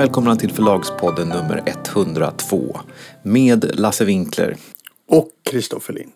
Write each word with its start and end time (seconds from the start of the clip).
Välkomna 0.00 0.36
till 0.36 0.52
Förlagspodden 0.52 1.28
nummer 1.28 1.62
102 1.66 2.80
med 3.22 3.80
Lasse 3.80 4.04
Winkler. 4.04 4.56
Och 5.08 5.28
Kristoffer 5.42 5.92
Lind. 5.92 6.12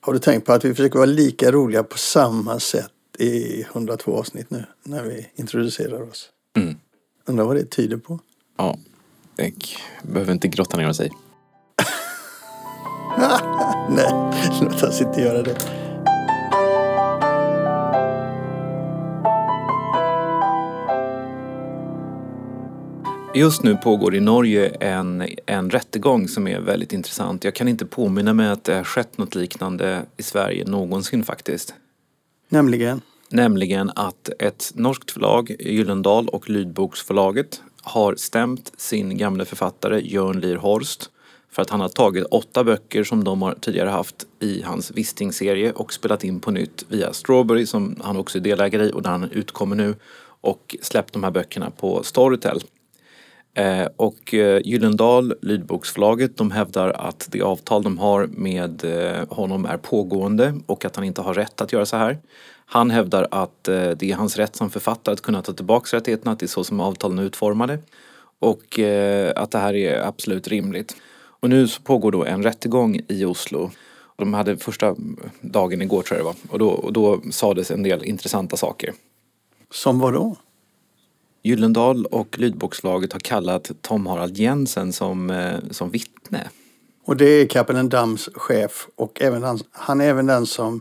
Har 0.00 0.12
du 0.12 0.18
tänkt 0.18 0.46
på 0.46 0.52
att 0.52 0.64
vi 0.64 0.74
försöker 0.74 0.98
vara 0.98 1.06
lika 1.06 1.50
roliga 1.50 1.82
på 1.82 1.98
samma 1.98 2.60
sätt 2.60 2.92
i 3.18 3.62
102 3.62 4.18
avsnitt 4.18 4.50
nu 4.50 4.64
när 4.82 5.02
vi 5.02 5.26
introducerar 5.34 6.02
oss? 6.02 6.28
Mm. 6.56 6.76
Undrar 7.26 7.44
vad 7.44 7.56
det 7.56 7.64
tyder 7.64 7.96
på? 7.96 8.18
Ja, 8.56 8.78
jag 9.36 9.52
behöver 10.02 10.32
inte 10.32 10.48
grotta 10.48 10.76
ner 10.76 10.92
sig. 10.92 11.10
Nej, 13.90 14.12
låt 14.62 14.82
oss 14.82 15.00
inte 15.00 15.20
göra 15.20 15.42
det. 15.42 15.79
Just 23.34 23.62
nu 23.62 23.76
pågår 23.76 24.14
i 24.14 24.20
Norge 24.20 24.68
en, 24.68 25.28
en 25.46 25.70
rättegång 25.70 26.28
som 26.28 26.48
är 26.48 26.60
väldigt 26.60 26.92
intressant. 26.92 27.44
Jag 27.44 27.54
kan 27.54 27.68
inte 27.68 27.86
påminna 27.86 28.32
mig 28.32 28.50
att 28.50 28.64
det 28.64 28.74
har 28.74 28.84
skett 28.84 29.18
något 29.18 29.34
liknande 29.34 30.02
i 30.16 30.22
Sverige 30.22 30.64
någonsin 30.64 31.24
faktiskt. 31.24 31.74
Nämligen? 32.48 33.00
Nämligen 33.30 33.90
att 33.94 34.30
ett 34.38 34.72
norskt 34.74 35.10
förlag, 35.10 35.56
Gyllendal 35.60 36.28
och 36.28 36.50
Lydboksförlaget 36.50 37.62
har 37.82 38.14
stämt 38.14 38.72
sin 38.76 39.18
gamle 39.18 39.44
författare 39.44 40.00
Jörn 40.00 40.40
Lier 40.40 40.56
Horst 40.56 41.10
för 41.50 41.62
att 41.62 41.70
han 41.70 41.80
har 41.80 41.88
tagit 41.88 42.24
åtta 42.24 42.64
böcker 42.64 43.04
som 43.04 43.24
de 43.24 43.42
har 43.42 43.54
tidigare 43.60 43.88
haft 43.88 44.26
i 44.40 44.62
hans 44.62 44.90
Wisting-serie 44.90 45.72
och 45.72 45.92
spelat 45.92 46.24
in 46.24 46.40
på 46.40 46.50
nytt 46.50 46.84
via 46.88 47.12
Strawberry 47.12 47.66
som 47.66 47.96
han 48.04 48.16
också 48.16 48.38
är 48.38 48.42
delägare 48.42 48.84
i 48.84 48.92
och 48.92 49.02
där 49.02 49.10
han 49.10 49.30
utkommer 49.30 49.76
nu 49.76 49.94
och 50.40 50.76
släppt 50.82 51.12
de 51.12 51.24
här 51.24 51.30
böckerna 51.30 51.70
på 51.70 52.02
Storytel. 52.02 52.60
Eh, 53.54 53.86
och 53.96 54.34
eh, 54.34 54.60
Gyllendal, 54.64 55.34
Lydboksförlaget, 55.42 56.36
de 56.36 56.50
hävdar 56.50 56.90
att 56.90 57.28
det 57.30 57.42
avtal 57.42 57.82
de 57.82 57.98
har 57.98 58.26
med 58.26 58.84
eh, 58.84 59.28
honom 59.28 59.64
är 59.66 59.76
pågående 59.76 60.54
och 60.66 60.84
att 60.84 60.96
han 60.96 61.04
inte 61.04 61.22
har 61.22 61.34
rätt 61.34 61.60
att 61.60 61.72
göra 61.72 61.86
så 61.86 61.96
här. 61.96 62.18
Han 62.66 62.90
hävdar 62.90 63.28
att 63.30 63.68
eh, 63.68 63.90
det 63.90 64.10
är 64.10 64.14
hans 64.14 64.36
rätt 64.36 64.56
som 64.56 64.70
författare 64.70 65.12
att 65.12 65.20
kunna 65.20 65.42
ta 65.42 65.52
tillbaka 65.52 65.96
rättigheterna, 65.96 66.32
att 66.32 66.38
det 66.38 66.46
är 66.46 66.48
så 66.48 66.64
som 66.64 66.80
avtalen 66.80 67.18
är 67.18 67.22
utformade 67.22 67.78
och 68.38 68.78
eh, 68.78 69.32
att 69.36 69.50
det 69.50 69.58
här 69.58 69.74
är 69.74 70.06
absolut 70.06 70.48
rimligt. 70.48 70.96
Och 71.40 71.48
nu 71.48 71.68
så 71.68 71.82
pågår 71.82 72.12
då 72.12 72.24
en 72.24 72.42
rättegång 72.42 73.00
i 73.08 73.24
Oslo. 73.24 73.70
De 74.16 74.34
hade 74.34 74.56
första 74.56 74.96
dagen 75.40 75.82
igår 75.82 76.02
tror 76.02 76.18
jag 76.18 76.20
det 76.20 76.24
var 76.24 76.52
och 76.52 76.58
då, 76.58 76.68
och 76.68 76.92
då 76.92 77.20
sades 77.30 77.70
en 77.70 77.82
del 77.82 78.04
intressanta 78.04 78.56
saker. 78.56 78.92
Som 79.70 79.98
vadå? 79.98 80.18
då? 80.18 80.49
Gyllendal 81.42 82.06
och 82.06 82.38
Lydbokslaget 82.38 83.12
har 83.12 83.20
kallat 83.20 83.70
Tom 83.80 84.06
Harald 84.06 84.36
Jensen 84.36 84.92
som, 84.92 85.30
eh, 85.30 85.58
som 85.70 85.90
vittne. 85.90 86.48
Och 87.04 87.16
det 87.16 87.24
är 87.24 87.46
Kapellen 87.46 87.88
Dams 87.88 88.28
chef 88.34 88.88
och 88.94 89.22
även 89.22 89.42
han, 89.42 89.58
han 89.72 90.00
är 90.00 90.04
även 90.08 90.26
den 90.26 90.46
som 90.46 90.80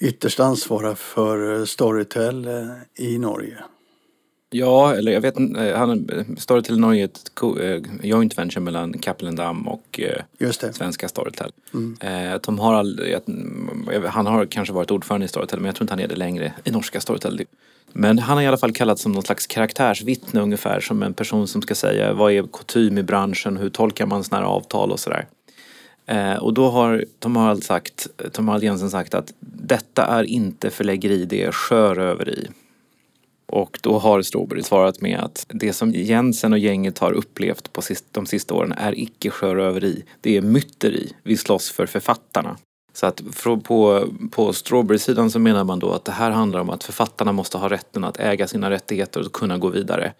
ytterst 0.00 0.40
ansvarar 0.40 0.94
för 0.94 1.58
eh, 1.58 1.64
Storytel 1.64 2.46
eh, 2.46 3.04
i 3.06 3.18
Norge. 3.18 3.58
Ja, 4.50 4.94
eller 4.94 5.12
jag 5.12 5.20
vet 5.20 5.38
eh, 5.38 5.76
han 5.76 6.08
Storytel 6.38 6.78
Norge 6.78 7.00
är 7.02 7.04
ett 7.04 7.30
eh, 7.60 8.06
joint 8.06 8.38
venture 8.38 8.60
mellan 8.60 8.98
Kapellen 8.98 9.36
Dam 9.36 9.68
och 9.68 10.00
eh, 10.00 10.22
svenska 10.72 11.08
Storytel. 11.08 11.50
Tom 12.42 12.58
Harald, 12.58 13.00
jag- 13.00 13.22
jag- 13.92 14.10
han 14.10 14.26
har 14.26 14.46
kanske 14.46 14.74
varit 14.74 14.90
ordförande 14.90 15.24
i 15.24 15.28
Storytel 15.28 15.58
men 15.60 15.66
jag 15.66 15.74
tror 15.74 15.84
inte 15.84 15.92
han 15.92 16.00
är 16.00 16.08
det 16.08 16.16
längre 16.16 16.52
i 16.64 16.70
norska 16.70 17.00
Storytel. 17.00 17.40
Men 17.92 18.18
han 18.18 18.36
har 18.36 18.42
i 18.44 18.46
alla 18.46 18.56
fall 18.56 18.72
kallats 18.72 19.02
som 19.02 19.12
någon 19.12 19.22
slags 19.22 19.46
karaktärsvittne 19.46 20.40
ungefär 20.40 20.80
som 20.80 21.02
en 21.02 21.14
person 21.14 21.48
som 21.48 21.62
ska 21.62 21.74
säga 21.74 22.12
vad 22.12 22.32
är 22.32 22.42
kutym 22.52 22.98
i 22.98 23.02
branschen, 23.02 23.56
hur 23.56 23.68
tolkar 23.70 24.06
man 24.06 24.24
sådana 24.24 24.46
här 24.46 24.52
avtal 24.52 24.92
och 24.92 25.00
sådär. 25.00 25.26
Eh, 26.06 26.34
och 26.36 26.54
då 26.54 26.68
har 26.70 27.04
Tom 27.18 27.36
Harald, 27.36 27.64
sagt, 27.64 28.06
Tom 28.32 28.48
Harald 28.48 28.64
Jensen 28.64 28.90
sagt 28.90 29.14
att 29.14 29.32
detta 29.40 30.04
är 30.06 30.24
inte 30.24 30.70
förläggeri, 30.70 31.24
det 31.24 31.42
är 31.42 31.52
sjöröveri. 31.52 32.48
Och 33.46 33.78
då 33.82 33.98
har 33.98 34.22
Strawberry 34.22 34.62
svarat 34.62 35.00
med 35.00 35.18
att 35.18 35.46
det 35.48 35.72
som 35.72 35.90
Jensen 35.90 36.52
och 36.52 36.58
gänget 36.58 36.98
har 36.98 37.12
upplevt 37.12 37.72
på 37.72 37.82
sist, 37.82 38.04
de 38.12 38.26
sista 38.26 38.54
åren 38.54 38.72
är 38.72 38.98
icke 38.98 39.30
sjöröveri. 39.30 40.04
Det 40.20 40.36
är 40.36 40.42
myteri. 40.42 41.12
Vi 41.22 41.36
slåss 41.36 41.70
för 41.70 41.86
författarna. 41.86 42.56
Så 42.92 43.06
att 43.06 43.22
på, 43.64 44.08
på 44.30 44.52
Strawberry-sidan 44.52 45.30
så 45.30 45.38
menar 45.38 45.64
man 45.64 45.78
då 45.78 45.92
att 45.92 46.04
det 46.04 46.12
här 46.12 46.30
handlar 46.30 46.60
om 46.60 46.70
att 46.70 46.84
författarna 46.84 47.32
måste 47.32 47.58
ha 47.58 47.68
rätten 47.68 48.04
att 48.04 48.20
äga 48.20 48.46
sina 48.46 48.70
rättigheter 48.70 49.26
och 49.26 49.32
kunna 49.32 49.58
gå 49.58 49.68
vidare. 49.68 50.12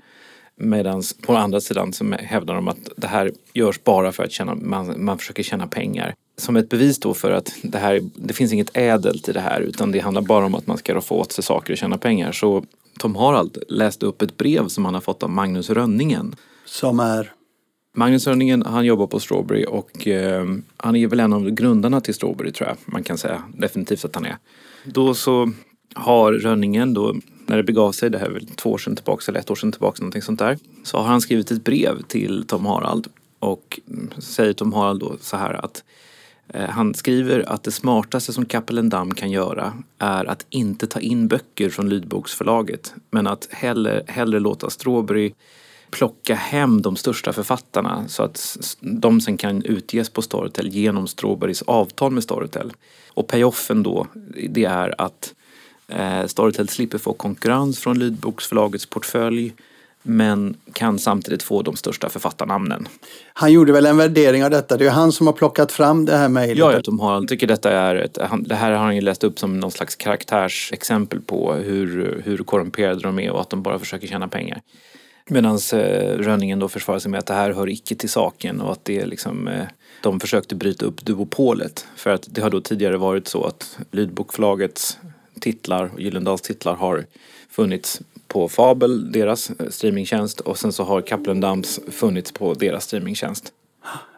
Medan 0.56 1.02
på 1.26 1.36
andra 1.36 1.60
sidan 1.60 1.92
så 1.92 2.04
hävdar 2.04 2.54
de 2.54 2.68
att 2.68 2.88
det 2.96 3.06
här 3.06 3.32
görs 3.52 3.84
bara 3.84 4.12
för 4.12 4.24
att 4.24 4.32
tjäna, 4.32 4.54
man, 4.54 5.04
man 5.04 5.18
försöker 5.18 5.42
tjäna 5.42 5.66
pengar. 5.66 6.14
Som 6.38 6.56
ett 6.56 6.68
bevis 6.68 6.98
då 6.98 7.14
för 7.14 7.30
att 7.30 7.54
det, 7.62 7.78
här, 7.78 8.00
det 8.14 8.34
finns 8.34 8.52
inget 8.52 8.76
ädelt 8.76 9.28
i 9.28 9.32
det 9.32 9.40
här 9.40 9.60
utan 9.60 9.92
det 9.92 9.98
handlar 9.98 10.22
bara 10.22 10.46
om 10.46 10.54
att 10.54 10.66
man 10.66 10.78
ska 10.78 11.00
få 11.00 11.14
åt 11.14 11.32
sig 11.32 11.44
saker 11.44 11.72
och 11.72 11.78
tjäna 11.78 11.98
pengar. 11.98 12.32
Så 12.32 12.64
Tom 12.98 13.16
Harald 13.16 13.58
läste 13.68 14.06
upp 14.06 14.22
ett 14.22 14.36
brev 14.36 14.68
som 14.68 14.84
han 14.84 14.94
har 14.94 15.00
fått 15.00 15.22
av 15.22 15.30
Magnus 15.30 15.70
Rönningen. 15.70 16.36
Som 16.64 17.00
är... 17.00 17.32
Magnus 17.94 18.26
Rönningen 18.26 18.62
han 18.62 18.84
jobbar 18.84 19.06
på 19.06 19.20
Strawberry 19.20 19.64
och 19.64 20.08
eh, 20.08 20.44
han 20.76 20.96
är 20.96 21.06
väl 21.06 21.20
en 21.20 21.32
av 21.32 21.50
grundarna 21.50 22.00
till 22.00 22.14
Strawberry 22.14 22.52
tror 22.52 22.68
jag 22.68 22.76
man 22.84 23.02
kan 23.02 23.18
säga 23.18 23.42
definitivt 23.58 24.04
att 24.04 24.14
han 24.14 24.24
är. 24.24 24.36
Då 24.84 25.14
så 25.14 25.52
har 25.94 26.32
Rönningen 26.32 26.94
då 26.94 27.14
när 27.46 27.56
det 27.56 27.62
begav 27.62 27.92
sig, 27.92 28.10
det 28.10 28.18
här 28.18 28.26
är 28.26 28.30
väl 28.30 28.46
två 28.46 28.70
år 28.70 28.78
sedan 28.78 28.96
tillbaka 28.96 29.24
eller 29.28 29.40
ett 29.40 29.50
år 29.50 29.54
sedan 29.54 29.72
tillbaka 29.72 30.02
någonting 30.02 30.22
sånt 30.22 30.38
där. 30.38 30.58
Så 30.84 30.98
har 30.98 31.04
han 31.04 31.20
skrivit 31.20 31.50
ett 31.50 31.64
brev 31.64 32.02
till 32.02 32.44
Tom 32.46 32.66
Harald 32.66 33.06
och 33.38 33.80
mm, 33.88 34.10
säger 34.18 34.52
Tom 34.52 34.72
Harald 34.72 35.00
då 35.00 35.16
så 35.20 35.36
här 35.36 35.64
att 35.64 35.84
Eh, 36.48 36.68
han 36.68 36.94
skriver 36.94 37.48
att 37.48 37.62
det 37.62 37.70
smartaste 37.70 38.32
som 38.32 38.44
Kappelendam 38.44 39.14
kan 39.14 39.30
göra 39.30 39.72
är 39.98 40.24
att 40.24 40.46
inte 40.50 40.86
ta 40.86 41.00
in 41.00 41.28
böcker 41.28 41.70
från 41.70 41.88
Lydboksförlaget 41.88 42.94
men 43.10 43.26
att 43.26 43.48
hellre, 43.50 44.02
hellre 44.06 44.40
låta 44.40 44.70
Strawberry 44.70 45.32
plocka 45.90 46.34
hem 46.34 46.82
de 46.82 46.96
största 46.96 47.32
författarna 47.32 48.08
så 48.08 48.22
att 48.22 48.58
de 48.80 49.20
sen 49.20 49.36
kan 49.36 49.62
utges 49.62 50.10
på 50.10 50.22
Storytel 50.22 50.68
genom 50.68 51.06
Strawberrys 51.06 51.62
avtal 51.62 52.12
med 52.12 52.22
Storytel. 52.22 52.72
Och 53.08 53.26
payoffen 53.26 53.82
då, 53.82 54.06
det 54.48 54.64
är 54.64 55.00
att 55.00 55.34
eh, 55.88 56.26
Storytel 56.26 56.68
slipper 56.68 56.98
få 56.98 57.12
konkurrens 57.12 57.78
från 57.78 57.98
Lydboksförlagets 57.98 58.86
portfölj 58.86 59.52
men 60.06 60.56
kan 60.72 60.98
samtidigt 60.98 61.42
få 61.42 61.62
de 61.62 61.76
största 61.76 62.08
författarnamnen. 62.08 62.88
Han 63.32 63.52
gjorde 63.52 63.72
väl 63.72 63.86
en 63.86 63.96
värdering 63.96 64.44
av 64.44 64.50
detta. 64.50 64.76
Det 64.76 64.86
är 64.86 64.90
han 64.90 65.12
som 65.12 65.26
har 65.26 65.34
plockat 65.34 65.72
fram 65.72 66.04
det 66.04 66.16
här 66.16 66.28
mejlet. 66.28 66.58
Ja, 66.58 66.72
jag 66.72 66.84
Tom 66.84 67.00
Harald 67.00 67.28
tycker 67.28 67.46
detta 67.46 67.72
är 67.72 67.94
ett, 67.94 68.18
det 68.40 68.54
här 68.54 68.72
har 68.72 68.84
han 68.84 68.94
ju 68.94 69.00
läst 69.00 69.24
upp 69.24 69.38
som 69.38 69.60
någon 69.60 69.70
slags 69.70 69.96
karaktärsexempel 69.96 71.20
på 71.20 71.52
hur, 71.52 72.22
hur 72.24 72.38
korrumperade 72.38 73.00
de 73.00 73.18
är 73.18 73.30
och 73.30 73.40
att 73.40 73.50
de 73.50 73.62
bara 73.62 73.78
försöker 73.78 74.06
tjäna 74.06 74.28
pengar. 74.28 74.60
Medan 75.30 75.58
eh, 75.72 75.78
Rönningen 76.18 76.58
då 76.58 76.68
försvarar 76.68 76.98
sig 76.98 77.10
med 77.10 77.18
att 77.18 77.26
det 77.26 77.34
här 77.34 77.52
hör 77.52 77.68
icke 77.68 77.94
till 77.94 78.08
saken 78.08 78.60
och 78.60 78.72
att 78.72 78.84
det 78.84 79.00
är 79.00 79.06
liksom 79.06 79.48
eh, 79.48 79.64
de 80.02 80.20
försökte 80.20 80.54
bryta 80.54 80.84
upp 80.84 81.04
duopolet. 81.04 81.86
För 81.96 82.10
att 82.10 82.26
det 82.30 82.40
har 82.40 82.50
då 82.50 82.60
tidigare 82.60 82.96
varit 82.96 83.28
så 83.28 83.44
att 83.44 83.78
Lydbokförlagets 83.90 84.98
titlar 85.40 85.90
och 85.94 86.00
Gyllendals 86.00 86.42
titlar 86.42 86.74
har 86.74 87.06
funnits 87.50 88.00
på 88.28 88.48
Fabel, 88.48 89.12
deras 89.12 89.50
eh, 89.50 89.68
streamingtjänst 89.68 90.40
och 90.40 90.58
sen 90.58 90.72
så 90.72 90.84
har 90.84 91.00
Kaplan 91.00 91.40
Dams 91.40 91.80
funnits 91.90 92.32
på 92.32 92.54
deras 92.54 92.84
streamingtjänst. 92.84 93.52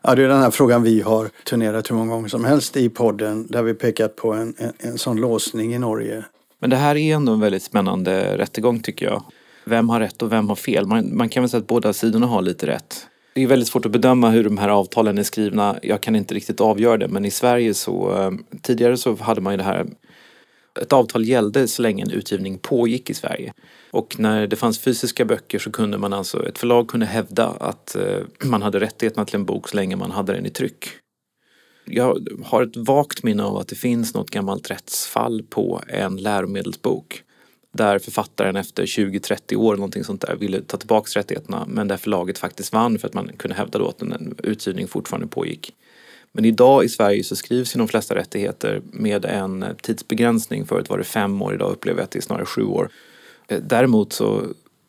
Ja, 0.02 0.14
det 0.14 0.22
är 0.24 0.28
den 0.28 0.42
här 0.42 0.50
frågan 0.50 0.82
vi 0.82 1.00
har 1.00 1.30
turnerat 1.44 1.90
hur 1.90 1.96
många 1.96 2.12
gånger 2.12 2.28
som 2.28 2.44
helst 2.44 2.76
i 2.76 2.88
podden 2.88 3.46
där 3.46 3.62
vi 3.62 3.74
pekat 3.74 4.16
på 4.16 4.32
en, 4.32 4.54
en, 4.58 4.72
en 4.78 4.98
sån 4.98 5.16
låsning 5.16 5.74
i 5.74 5.78
Norge. 5.78 6.24
Men 6.60 6.70
det 6.70 6.76
här 6.76 6.96
är 6.96 7.14
ändå 7.14 7.32
en 7.32 7.40
väldigt 7.40 7.62
spännande 7.62 8.38
rättegång 8.38 8.80
tycker 8.80 9.06
jag. 9.06 9.22
Vem 9.64 9.88
har 9.88 10.00
rätt 10.00 10.22
och 10.22 10.32
vem 10.32 10.48
har 10.48 10.56
fel? 10.56 10.86
Man, 10.86 11.16
man 11.16 11.28
kan 11.28 11.42
väl 11.42 11.50
säga 11.50 11.60
att 11.60 11.66
båda 11.66 11.92
sidorna 11.92 12.26
har 12.26 12.42
lite 12.42 12.66
rätt. 12.66 13.06
Det 13.34 13.42
är 13.42 13.46
väldigt 13.46 13.68
svårt 13.68 13.86
att 13.86 13.92
bedöma 13.92 14.30
hur 14.30 14.44
de 14.44 14.58
här 14.58 14.68
avtalen 14.68 15.18
är 15.18 15.22
skrivna. 15.22 15.78
Jag 15.82 16.00
kan 16.00 16.16
inte 16.16 16.34
riktigt 16.34 16.60
avgöra 16.60 16.96
det 16.96 17.08
men 17.08 17.24
i 17.24 17.30
Sverige 17.30 17.74
så 17.74 18.16
eh, 18.16 18.58
tidigare 18.62 18.96
så 18.96 19.16
hade 19.16 19.40
man 19.40 19.52
ju 19.52 19.56
det 19.56 19.62
här 19.62 19.86
ett 20.78 20.92
avtal 20.92 21.24
gällde 21.24 21.68
så 21.68 21.82
länge 21.82 22.02
en 22.02 22.10
utgivning 22.10 22.58
pågick 22.58 23.10
i 23.10 23.14
Sverige. 23.14 23.52
Och 23.90 24.14
när 24.18 24.46
det 24.46 24.56
fanns 24.56 24.78
fysiska 24.78 25.24
böcker 25.24 25.58
så 25.58 25.70
kunde 25.70 25.98
man 25.98 26.12
alltså, 26.12 26.48
ett 26.48 26.58
förlag 26.58 26.88
kunde 26.88 27.06
hävda 27.06 27.46
att 27.46 27.96
eh, 27.96 28.20
man 28.44 28.62
hade 28.62 28.80
rättigheterna 28.80 29.24
till 29.24 29.34
en 29.34 29.44
bok 29.44 29.68
så 29.68 29.76
länge 29.76 29.96
man 29.96 30.10
hade 30.10 30.32
den 30.32 30.46
i 30.46 30.50
tryck. 30.50 30.88
Jag 31.84 32.28
har 32.44 32.62
ett 32.62 32.76
vagt 32.76 33.22
minne 33.22 33.42
av 33.42 33.56
att 33.56 33.68
det 33.68 33.76
finns 33.76 34.14
något 34.14 34.30
gammalt 34.30 34.70
rättsfall 34.70 35.42
på 35.42 35.82
en 35.88 36.16
läromedelsbok 36.16 37.22
där 37.72 37.98
författaren 37.98 38.56
efter 38.56 38.86
20-30 38.86 39.56
år 39.56 39.76
någonting 39.76 40.04
sånt 40.04 40.20
där 40.20 40.36
ville 40.36 40.60
ta 40.60 40.76
tillbaka 40.76 41.20
rättigheterna 41.20 41.66
men 41.68 41.88
där 41.88 41.96
förlaget 41.96 42.38
faktiskt 42.38 42.72
vann 42.72 42.98
för 42.98 43.08
att 43.08 43.14
man 43.14 43.30
kunde 43.36 43.56
hävda 43.56 43.78
då 43.78 43.88
att 43.88 44.02
en 44.02 44.34
utgivning 44.42 44.88
fortfarande 44.88 45.26
pågick. 45.28 45.74
Men 46.38 46.44
idag 46.44 46.84
i 46.84 46.88
Sverige 46.88 47.24
så 47.24 47.36
skrivs 47.36 47.76
ju 47.76 47.78
de 47.78 47.88
flesta 47.88 48.14
rättigheter 48.14 48.82
med 48.92 49.24
en 49.24 49.64
tidsbegränsning. 49.82 50.66
Förut 50.66 50.88
var 50.88 50.98
det 50.98 51.04
fem 51.04 51.42
år, 51.42 51.54
idag 51.54 51.72
upplever 51.72 51.98
jag 51.98 52.04
att 52.04 52.10
det 52.10 52.18
är 52.18 52.22
snarare 52.22 52.46
sju 52.46 52.62
år. 52.62 52.90
Eh, 53.48 53.58
Däremot 53.60 54.12
så 54.12 54.42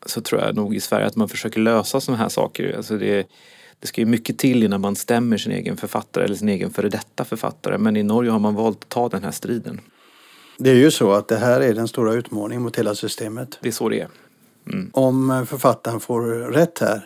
så 0.06 0.22
tror 0.22 0.42
jag 0.42 0.56
nog 0.56 0.76
i 0.76 0.80
Sverige 0.80 1.06
att 1.06 1.16
man 1.16 1.30
försöker 1.30 1.60
lösa 1.60 2.02
sådana 2.02 2.24
här 2.24 2.30
saker. 2.30 2.78
Alltså 2.78 2.98
det, 2.98 3.28
det 3.80 3.88
ska 3.88 4.02
ju 4.02 4.08
mycket 4.08 4.38
till 4.38 4.64
innan 4.64 4.82
man 4.82 4.96
stämmer 4.96 5.38
sin 5.38 5.52
egen 5.52 5.78
författare 5.78 6.24
eller 6.24 6.36
sin 6.36 6.50
egen 6.50 6.72
före 6.72 6.90
detta 6.90 7.26
författare. 7.26 7.78
Men 7.78 7.98
i 7.98 8.04
Norge 8.04 8.32
har 8.32 8.40
man 8.40 8.56
valt 8.56 8.84
att 8.84 8.90
ta 8.90 9.10
den 9.10 9.24
här 9.24 9.32
striden. 9.32 9.82
Det 10.58 10.70
är 10.70 10.76
ju 10.76 10.92
så 10.92 11.12
att 11.12 11.28
det 11.28 11.38
här 11.38 11.62
är 11.62 11.74
den 11.74 11.88
stora 11.88 12.14
utmaningen 12.14 12.64
mot 12.64 12.76
hela 12.76 12.96
systemet. 12.96 13.60
Det 13.62 13.68
är 13.68 13.72
så 13.72 13.90
det 13.90 14.00
är. 14.00 14.08
Mm. 14.68 14.90
Om 14.94 15.46
författaren 15.50 16.00
får 16.00 16.22
rätt 16.52 16.80
här 16.80 17.02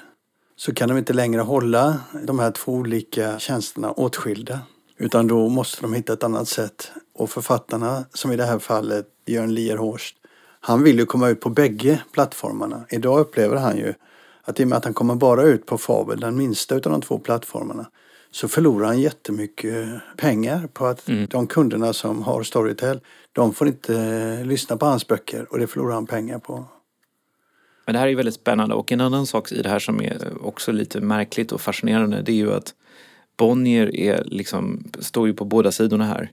så 0.55 0.73
kan 0.73 0.89
de 0.89 0.97
inte 0.97 1.13
längre 1.13 1.41
hålla 1.41 1.99
de 2.23 2.39
här 2.39 2.51
två 2.51 2.71
olika 2.71 3.39
tjänsterna 3.39 3.91
åtskilda. 3.91 4.59
Utan 4.97 5.27
då 5.27 5.49
måste 5.49 5.81
de 5.81 5.93
hitta 5.93 6.13
ett 6.13 6.23
annat 6.23 6.47
sätt. 6.47 6.91
Och 7.13 7.29
författarna, 7.29 8.05
som 8.13 8.31
i 8.31 8.35
det 8.35 8.45
här 8.45 8.59
fallet 8.59 9.07
Jörn 9.25 9.53
Lierhorst, 9.53 10.17
han 10.59 10.83
vill 10.83 10.99
ju 10.99 11.05
komma 11.05 11.29
ut 11.29 11.41
på 11.41 11.49
bägge 11.49 12.03
plattformarna. 12.11 12.85
Idag 12.89 13.19
upplever 13.19 13.55
han 13.55 13.77
ju 13.77 13.93
att 14.43 14.59
i 14.59 14.63
och 14.63 14.67
med 14.67 14.77
att 14.77 14.85
han 14.85 14.93
kommer 14.93 15.15
bara 15.15 15.43
ut 15.43 15.65
på 15.65 15.77
Fabel, 15.77 16.19
den 16.19 16.37
minsta 16.37 16.75
av 16.75 16.81
de 16.81 17.01
två 17.01 17.19
plattformarna, 17.19 17.85
så 18.31 18.47
förlorar 18.47 18.87
han 18.87 19.01
jättemycket 19.01 19.87
pengar 20.17 20.67
på 20.73 20.85
att 20.85 21.09
mm. 21.09 21.27
de 21.29 21.47
kunderna 21.47 21.93
som 21.93 22.23
har 22.23 22.43
Storytel, 22.43 22.99
de 23.31 23.53
får 23.53 23.67
inte 23.67 24.43
lyssna 24.43 24.77
på 24.77 24.85
hans 24.85 25.07
böcker 25.07 25.47
och 25.51 25.59
det 25.59 25.67
förlorar 25.67 25.93
han 25.93 26.05
pengar 26.05 26.39
på. 26.39 26.65
Men 27.85 27.93
det 27.93 27.99
här 27.99 28.07
är 28.07 28.15
väldigt 28.15 28.35
spännande 28.35 28.75
och 28.75 28.91
en 28.91 29.01
annan 29.01 29.25
sak 29.25 29.51
i 29.51 29.61
det 29.61 29.69
här 29.69 29.79
som 29.79 30.01
är 30.01 30.45
också 30.45 30.71
lite 30.71 31.01
märkligt 31.01 31.51
och 31.51 31.61
fascinerande 31.61 32.21
det 32.21 32.31
är 32.31 32.35
ju 32.35 32.53
att 32.53 32.73
Bonnier 33.37 33.95
är 33.95 34.23
liksom, 34.25 34.83
står 34.99 35.27
ju 35.27 35.33
på 35.33 35.45
båda 35.45 35.71
sidorna 35.71 36.05
här. 36.05 36.31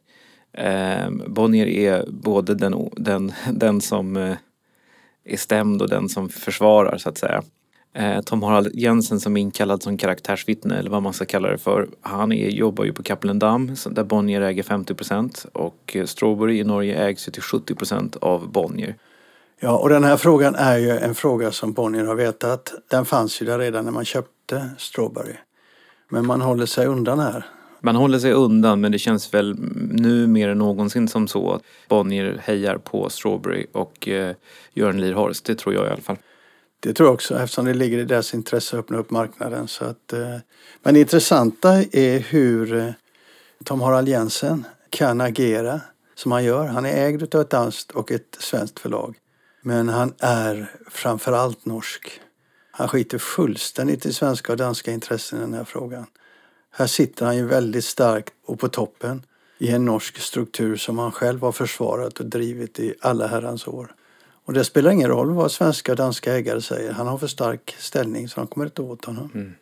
Eh, 0.53 1.11
Bonnier 1.27 1.67
är 1.67 2.05
både 2.09 2.55
den, 2.55 2.91
den, 2.93 3.33
den 3.53 3.81
som 3.81 4.17
eh, 4.17 4.37
är 5.25 5.37
stämd 5.37 5.83
och 5.83 5.89
den 5.89 6.09
som 6.09 6.29
försvarar 6.29 6.99
så 6.99 7.09
att 7.09 7.19
säga. 7.19 7.43
Eh, 7.95 8.21
Tom 8.21 8.43
Harald 8.43 8.71
Jensen 8.75 9.21
som 9.21 9.37
är 9.37 9.41
inkallad 9.41 9.83
som 9.83 9.97
karaktärsvittne 9.97 10.79
eller 10.79 10.91
vad 10.91 11.03
man 11.03 11.13
ska 11.13 11.25
kalla 11.25 11.49
det 11.49 11.59
för. 11.59 11.89
Han 12.01 12.33
är, 12.33 12.49
jobbar 12.49 12.85
ju 12.85 12.93
på 12.93 13.03
Kapellendam 13.03 13.75
där 13.91 14.05
Bonnier 14.05 14.41
äger 14.41 14.63
50 14.63 14.95
procent 14.95 15.47
och 15.53 15.97
Strawberry 16.05 16.59
i 16.59 16.65
Norge 16.65 17.05
ägs 17.05 17.29
ju 17.29 17.33
till 17.33 17.43
70 17.43 17.75
procent 17.75 18.17
av 18.17 18.53
Bonnier. 18.53 18.97
Ja, 19.63 19.79
och 19.79 19.89
den 19.89 20.05
här 20.05 20.17
frågan 20.17 20.55
är 20.55 20.79
ju 20.79 20.91
en 20.91 21.15
fråga 21.15 21.53
som 21.53 21.73
Bonnier 21.73 22.05
har 22.05 22.15
vetat. 22.15 22.75
Den 22.91 23.05
fanns 23.05 23.43
ju 23.43 23.47
där 23.47 23.59
redan 23.59 23.85
när 23.85 23.93
man 23.93 24.05
köpte 24.05 24.71
Strawberry. 24.79 25.35
Men 26.09 26.27
man 26.27 26.41
håller 26.41 26.67
sig 26.67 26.87
undan 26.87 27.19
här. 27.19 27.47
Man 27.81 27.97
håller 27.97 28.19
sig 28.19 28.33
undan 28.33 28.81
men 28.81 28.93
det 28.93 28.99
känns 28.99 29.35
väl 29.35 29.57
nu 29.91 30.27
mer 30.27 30.49
än 30.49 30.59
någonsin 30.59 31.09
som 31.09 31.29
så 31.29 31.53
att 31.53 31.63
Bonnier 31.89 32.41
hejar 32.45 32.79
på 32.79 33.09
Strawberry 33.09 33.67
och 33.73 34.09
eh, 34.09 34.35
Göran 34.73 35.01
Lierhorst. 35.01 35.45
Det 35.45 35.55
tror 35.55 35.75
jag 35.75 35.87
i 35.87 35.89
alla 35.89 36.01
fall. 36.01 36.17
Det 36.81 36.93
tror 36.93 37.07
jag 37.07 37.15
också 37.15 37.39
eftersom 37.39 37.65
det 37.65 37.75
ligger 37.75 37.99
i 37.99 38.05
deras 38.05 38.35
intresse 38.35 38.77
att 38.77 38.81
öppna 38.81 38.99
upp 38.99 39.11
marknaden. 39.11 39.69
Så 39.69 39.85
att, 39.85 40.13
eh, 40.13 40.37
men 40.83 40.95
det 40.95 41.01
intressanta 41.01 41.75
är 41.93 42.19
hur 42.19 42.77
eh, 42.77 42.91
Tom 43.65 43.81
Harald 43.81 44.09
Jensen 44.09 44.67
kan 44.91 45.21
agera 45.21 45.81
som 46.15 46.33
han 46.33 46.45
gör. 46.45 46.67
Han 46.67 46.87
är 46.87 47.07
ägd 47.07 47.35
av 47.35 47.41
ett 47.41 47.51
danskt 47.51 47.91
och 47.91 48.13
ett 48.13 48.37
svenskt 48.39 48.81
förlag. 48.81 49.17
Men 49.63 49.89
han 49.89 50.15
är 50.19 50.71
framförallt 50.91 51.67
norsk. 51.67 52.21
Han 52.71 52.89
skiter 52.89 53.19
fullständigt 53.19 54.07
i 54.07 54.13
svenska 54.13 54.53
och 54.53 54.59
danska 54.59 54.93
intressen 54.93 55.39
i 55.39 55.41
den 55.41 55.55
här 55.55 55.65
frågan. 55.65 56.07
Här 56.73 56.87
sitter 56.87 57.27
han 57.27 57.37
ju 57.37 57.47
väldigt 57.47 57.85
starkt 57.85 58.33
och 58.47 58.59
på 58.59 58.69
toppen 58.69 59.23
i 59.59 59.71
en 59.71 59.85
norsk 59.85 60.19
struktur 60.19 60.77
som 60.77 60.99
han 60.99 61.13
själv 61.13 61.41
har 61.41 61.53
försvarat 61.53 62.21
och 62.21 62.27
drivit 62.27 62.81
i 62.81 62.95
alla 63.01 63.27
herrans 63.27 63.67
år. 63.67 63.95
Och 64.47 64.53
det 64.53 64.65
spelar 64.65 64.91
ingen 64.91 65.09
roll 65.09 65.31
vad 65.31 65.53
svenska 65.53 65.93
och 65.93 65.97
danska 65.97 66.35
ägare 66.35 66.61
säger. 66.61 66.93
Han 66.93 67.07
har 67.07 67.19
för 67.19 67.27
stark 67.27 67.77
ställning 67.79 68.29
så 68.29 68.41
de 68.41 68.47
kommer 68.47 68.67
inte 68.67 68.83
åt 68.83 69.05
honom. 69.05 69.31
Mm. 69.35 69.53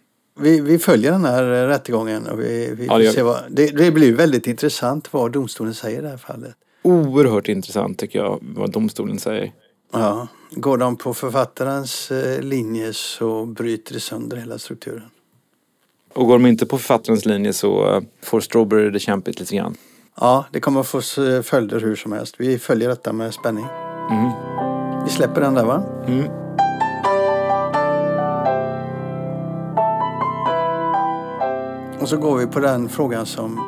Vi, 0.40 0.60
vi, 0.60 0.78
följer 0.78 1.12
den 1.12 1.24
här 1.24 1.44
rättegången 1.44 2.26
och 2.26 2.40
vi, 2.40 2.74
vi 2.74 2.86
ja, 2.86 2.98
det, 2.98 3.12
ser 3.12 3.22
vad, 3.22 3.42
det, 3.50 3.66
det, 3.66 3.90
blir 3.90 4.14
väldigt 4.14 4.46
intressant 4.46 5.12
vad 5.12 5.32
domstolen 5.32 5.74
säger 5.74 5.98
i 5.98 6.02
det 6.02 6.08
här 6.08 6.16
fallet. 6.16 6.54
Oerhört 6.82 7.48
intressant 7.48 7.98
tycker 7.98 8.18
jag 8.18 8.38
vad 8.42 8.70
domstolen 8.70 9.18
säger. 9.18 9.52
Ja, 9.92 10.28
går 10.50 10.78
de 10.78 10.96
på 10.96 11.14
författarens 11.14 12.10
eh, 12.10 12.42
linje 12.42 12.92
så 12.92 13.44
bryter 13.46 13.94
det 13.94 14.00
sönder 14.00 14.36
hela 14.36 14.58
strukturen. 14.58 15.10
Och 16.14 16.26
går 16.26 16.38
de 16.38 16.46
inte 16.46 16.66
på 16.66 16.78
författarens 16.78 17.24
linje 17.24 17.52
så 17.52 17.94
eh, 17.94 18.02
får 18.22 18.40
Strawberry 18.40 18.90
det 18.90 19.00
kämpigt 19.00 19.40
lite 19.40 19.56
grann. 19.56 19.74
Ja, 20.20 20.44
det 20.52 20.60
kommer 20.60 20.80
att 20.80 20.88
få 20.88 21.00
följder 21.42 21.80
hur 21.80 21.96
som 21.96 22.12
helst. 22.12 22.34
Vi 22.38 22.58
följer 22.58 22.88
detta 22.88 23.12
med 23.12 23.34
spänning. 23.34 23.66
Mm. 24.10 24.30
Vi 25.04 25.10
släpper 25.10 25.40
den 25.40 25.54
där 25.54 25.64
va? 25.64 25.82
Mm. 26.06 26.28
Och 32.00 32.08
så 32.08 32.16
går 32.16 32.36
vi 32.36 32.46
på 32.46 32.60
den 32.60 32.88
frågan 32.88 33.26
som 33.26 33.60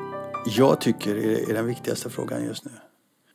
jag 0.57 0.81
tycker 0.81 1.17
är 1.51 1.55
den 1.55 1.67
viktigaste 1.67 2.11
frågan 2.11 2.45
just 2.45 2.65
nu. 2.65 2.71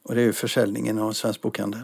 Och 0.04 0.16
det 0.16 0.22
är 0.22 0.32
försäljningen 0.32 1.00
av 1.00 1.12
Svensk 1.12 1.42
Bokhandel. 1.42 1.82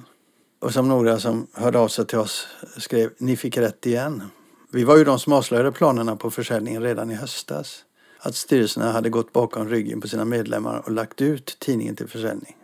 Och 0.62 0.74
som 0.74 0.88
några 0.88 1.20
som 1.20 1.48
hörde 1.54 1.80
av 1.80 1.88
sig 1.88 2.08
till 2.08 2.18
oss 2.18 2.48
skrev, 2.78 3.10
ni 3.18 3.38
fick 3.38 3.58
rätt 3.58 3.86
igen. 3.86 4.24
Vi 4.72 4.84
var 4.84 4.98
ju 4.98 5.04
de 5.04 5.20
som 5.20 5.34
avslöjade 5.34 5.72
planerna 5.72 6.16
på 6.16 6.32
försäljningen 6.32 6.84
redan 6.84 7.12
i 7.12 7.14
höstas. 7.14 7.86
Att 8.20 8.36
styrelserna 8.36 8.92
hade 8.92 9.10
gått 9.10 9.34
bakom 9.34 9.70
ryggen 9.70 10.02
på 10.02 10.08
sina 10.08 10.26
medlemmar 10.26 10.82
och 10.86 10.92
lagt 10.92 11.22
ut 11.22 11.58
tidningen 11.60 11.96
till 11.96 12.08
försäljning. 12.08 12.56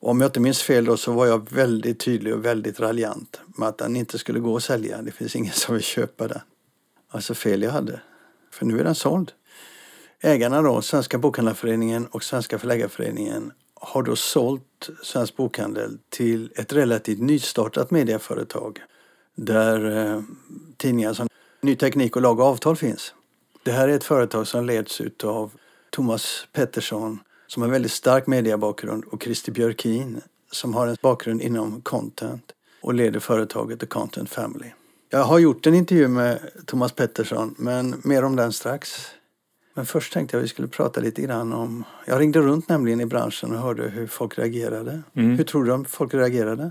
Och 0.00 0.10
om 0.10 0.20
jag 0.20 0.28
inte 0.28 0.40
minns 0.40 0.62
fel 0.62 0.84
då 0.84 0.96
så 0.96 1.12
var 1.12 1.26
jag 1.26 1.50
väldigt 1.50 2.00
tydlig 2.00 2.34
och 2.34 2.44
väldigt 2.44 2.80
raljant 2.80 3.40
med 3.58 3.68
att 3.68 3.78
den 3.78 3.96
inte 3.96 4.18
skulle 4.18 4.40
gå 4.40 4.56
att 4.56 4.64
sälja. 4.64 5.02
Det 5.02 5.12
finns 5.12 5.36
ingen 5.36 5.52
som 5.52 5.74
vill 5.74 5.84
köpa 5.84 6.28
den. 6.28 6.40
Alltså 7.10 7.34
fel 7.34 7.62
jag 7.62 7.70
hade. 7.70 8.00
För 8.52 8.66
nu 8.66 8.80
är 8.80 8.84
den 8.84 8.94
såld. 8.94 9.32
Ägarna 10.20 10.62
då, 10.62 10.82
Svenska 10.82 11.18
Bokhandlarföreningen 11.18 12.06
och 12.06 12.24
Svenska 12.24 12.58
Förläggarföreningen 12.58 13.52
har 13.86 14.02
då 14.02 14.16
sålt 14.16 14.90
Svensk 15.02 15.36
Bokhandel 15.36 15.98
till 16.08 16.52
ett 16.56 16.72
relativt 16.72 17.20
nystartat 17.20 17.90
medieföretag 17.90 18.80
där 19.34 19.96
eh, 19.96 20.22
tidningar 20.76 21.12
som 21.12 21.28
Ny 21.60 21.76
Teknik 21.76 22.16
och 22.16 22.22
Lag 22.22 22.40
och 22.40 22.46
Avtal 22.46 22.76
finns. 22.76 23.14
Det 23.62 23.72
här 23.72 23.88
är 23.88 23.92
ett 23.92 24.04
företag 24.04 24.46
som 24.46 24.66
leds 24.66 25.00
av 25.24 25.52
Thomas 25.90 26.46
Pettersson 26.52 27.18
som 27.46 27.62
har 27.62 27.68
en 27.68 27.72
väldigt 27.72 27.92
stark 27.92 28.26
mediebakgrund 28.26 29.04
och 29.04 29.22
Christer 29.22 29.52
Björkin 29.52 30.20
som 30.52 30.74
har 30.74 30.86
en 30.86 30.96
bakgrund 31.02 31.42
inom 31.42 31.80
content 31.80 32.52
och 32.80 32.94
leder 32.94 33.20
företaget 33.20 33.80
The 33.80 33.86
Content 33.86 34.30
Family. 34.30 34.72
Jag 35.10 35.24
har 35.24 35.38
gjort 35.38 35.66
en 35.66 35.74
intervju 35.74 36.08
med 36.08 36.38
Thomas 36.66 36.92
Pettersson 36.92 37.54
men 37.58 38.00
mer 38.04 38.24
om 38.24 38.36
den 38.36 38.52
strax. 38.52 39.10
Men 39.74 39.86
först 39.86 40.12
tänkte 40.12 40.36
jag 40.36 40.40
att 40.40 40.44
vi 40.44 40.48
skulle 40.48 40.68
prata 40.68 41.00
lite 41.00 41.22
grann 41.22 41.52
om... 41.52 41.84
Jag 42.06 42.20
ringde 42.20 42.38
runt 42.38 42.68
nämligen 42.68 43.00
i 43.00 43.06
branschen 43.06 43.52
och 43.52 43.58
hörde 43.58 43.82
hur 43.82 44.06
folk 44.06 44.38
reagerade. 44.38 45.02
Mm. 45.14 45.36
Hur 45.36 45.44
tror 45.44 45.64
du 45.64 45.72
att 45.72 45.90
folk 45.90 46.14
reagerade? 46.14 46.70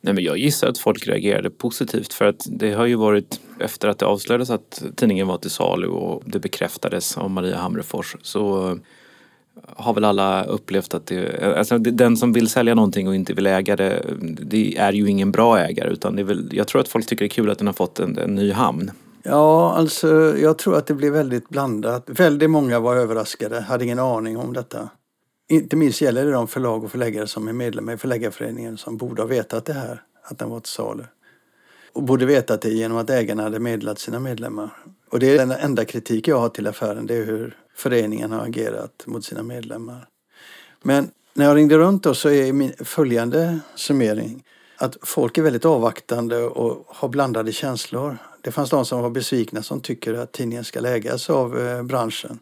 Nej, 0.00 0.14
men 0.14 0.24
jag 0.24 0.38
gissar 0.38 0.68
att 0.68 0.78
folk 0.78 1.08
reagerade 1.08 1.50
positivt 1.50 2.12
för 2.12 2.24
att 2.24 2.46
det 2.46 2.72
har 2.72 2.86
ju 2.86 2.94
varit 2.94 3.40
efter 3.60 3.88
att 3.88 3.98
det 3.98 4.06
avslöjades 4.06 4.50
att 4.50 4.84
tidningen 4.96 5.26
var 5.26 5.38
till 5.38 5.50
salu 5.50 5.86
och 5.86 6.22
det 6.26 6.38
bekräftades 6.38 7.18
av 7.18 7.30
Maria 7.30 7.56
Hamrefors 7.56 8.16
så 8.22 8.78
har 9.76 9.94
väl 9.94 10.04
alla 10.04 10.44
upplevt 10.44 10.94
att 10.94 11.06
det, 11.06 11.42
alltså 11.58 11.78
den 11.78 12.16
som 12.16 12.32
vill 12.32 12.48
sälja 12.48 12.74
någonting 12.74 13.08
och 13.08 13.14
inte 13.14 13.32
vill 13.34 13.46
äga 13.46 13.76
det, 13.76 14.06
det 14.22 14.76
är 14.76 14.92
ju 14.92 15.10
ingen 15.10 15.32
bra 15.32 15.58
ägare 15.58 15.90
utan 15.90 16.16
det 16.16 16.22
är 16.22 16.24
väl, 16.24 16.48
jag 16.52 16.68
tror 16.68 16.80
att 16.80 16.88
folk 16.88 17.06
tycker 17.06 17.24
det 17.24 17.26
är 17.26 17.36
kul 17.36 17.50
att 17.50 17.58
den 17.58 17.66
har 17.66 17.74
fått 17.74 18.00
en, 18.00 18.18
en 18.18 18.34
ny 18.34 18.52
hamn. 18.52 18.90
Ja, 19.26 19.74
alltså 19.74 20.36
jag 20.38 20.58
tror 20.58 20.76
att 20.76 20.86
det 20.86 20.94
blev 20.94 21.12
väldigt 21.12 21.48
blandat. 21.48 22.04
Väldigt 22.06 22.50
många 22.50 22.80
var 22.80 22.96
överraskade, 22.96 23.60
hade 23.60 23.84
ingen 23.84 23.98
aning 23.98 24.36
om 24.36 24.52
detta. 24.52 24.88
Inte 25.48 25.76
minst 25.76 26.00
gäller 26.00 26.24
det 26.24 26.30
de 26.30 26.48
förlag 26.48 26.84
och 26.84 26.90
förläggare 26.90 27.26
som 27.26 27.48
är 27.48 27.52
medlemmar 27.52 27.92
i 27.92 27.96
Förläggarföreningen 27.96 28.78
som 28.78 28.96
borde 28.96 29.22
ha 29.22 29.26
vetat 29.26 29.64
det 29.64 29.72
här, 29.72 30.02
att 30.22 30.38
den 30.38 30.50
var 30.50 30.60
till 30.60 30.72
salu. 30.72 31.04
Och 31.92 32.02
borde 32.02 32.26
vetat 32.26 32.60
det 32.60 32.70
genom 32.70 32.98
att 32.98 33.10
ägarna 33.10 33.42
hade 33.42 33.58
meddelat 33.58 33.98
sina 33.98 34.20
medlemmar. 34.20 34.70
Och 35.10 35.18
det 35.20 35.30
är 35.30 35.38
den 35.38 35.50
enda 35.50 35.84
kritik 35.84 36.28
jag 36.28 36.40
har 36.40 36.48
till 36.48 36.66
affären, 36.66 37.06
det 37.06 37.14
är 37.14 37.24
hur 37.24 37.56
föreningen 37.76 38.32
har 38.32 38.46
agerat 38.46 39.04
mot 39.06 39.24
sina 39.24 39.42
medlemmar. 39.42 40.08
Men 40.82 41.10
när 41.34 41.44
jag 41.44 41.56
ringde 41.56 41.78
runt 41.78 42.02
då 42.02 42.14
så 42.14 42.28
är 42.28 42.52
min 42.52 42.72
följande 42.78 43.58
summering 43.74 44.44
att 44.76 44.96
folk 45.02 45.38
är 45.38 45.42
väldigt 45.42 45.64
avvaktande 45.64 46.42
och 46.42 46.84
har 46.88 47.08
blandade 47.08 47.52
känslor. 47.52 48.18
Det 48.40 48.50
fanns 48.50 48.70
de 48.70 48.84
som 48.84 49.02
var 49.02 49.10
besvikna 49.10 49.62
som 49.62 49.80
tycker 49.80 50.14
att 50.14 50.32
tidningen 50.32 50.64
ska 50.64 50.86
ägas 50.88 51.30
av 51.30 51.58
eh, 51.58 51.82
branschen. 51.82 52.38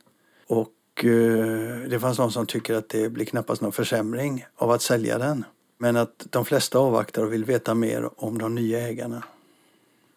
Och 0.46 1.04
eh, 1.04 1.88
det 1.88 2.00
fanns 2.00 2.16
de 2.16 2.32
som 2.32 2.46
tycker 2.46 2.74
att 2.74 2.88
det 2.88 3.08
blir 3.08 3.24
knappast 3.24 3.62
någon 3.62 3.72
försämring 3.72 4.46
av 4.56 4.70
att 4.70 4.82
sälja 4.82 5.18
den. 5.18 5.44
Men 5.78 5.96
att 5.96 6.26
de 6.30 6.44
flesta 6.44 6.78
avvaktar 6.78 7.22
och 7.22 7.32
vill 7.32 7.44
veta 7.44 7.74
mer 7.74 8.10
om 8.16 8.38
de 8.38 8.54
nya 8.54 8.88
ägarna. 8.88 9.22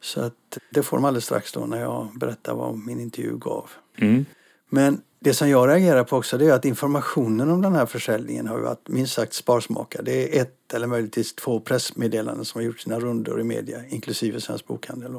Så 0.01 0.22
att 0.22 0.57
det 0.72 0.84
får 0.84 0.98
de 0.98 1.05
alldeles 1.05 1.25
strax 1.25 1.51
då 1.51 1.65
när 1.65 1.81
jag 1.81 2.10
berättar 2.15 2.53
vad 2.53 2.77
min 2.77 3.00
intervju 3.00 3.38
gav. 3.38 3.69
Mm. 3.98 4.25
Men 4.69 5.01
det 5.25 5.34
som 5.34 5.50
jag 5.50 5.70
reagerar 5.70 6.03
på 6.03 6.17
också 6.17 6.38
det 6.38 6.46
är 6.46 6.53
att 6.53 6.65
informationen 6.65 7.51
om 7.51 7.62
den 7.62 7.75
här 7.75 7.86
försäljningen 7.86 8.48
har 8.48 8.60
varit 8.60 8.88
minst 8.88 9.13
sagt 9.13 9.34
sparsmakad. 9.34 10.05
Det 10.05 10.38
är 10.38 10.41
ett 10.41 10.74
eller 10.74 10.88
möjligtvis 10.88 11.36
två 11.36 11.60
pressmeddelanden 11.60 12.46
som 12.46 12.60
har 12.60 12.65
gjort 12.65 12.79
sina 12.79 13.00
rundor 13.00 13.41
i 13.41 13.44
media, 13.44 13.86
inklusive 13.89 14.41
Svensk 14.41 14.67
Bokhandel. 14.67 15.15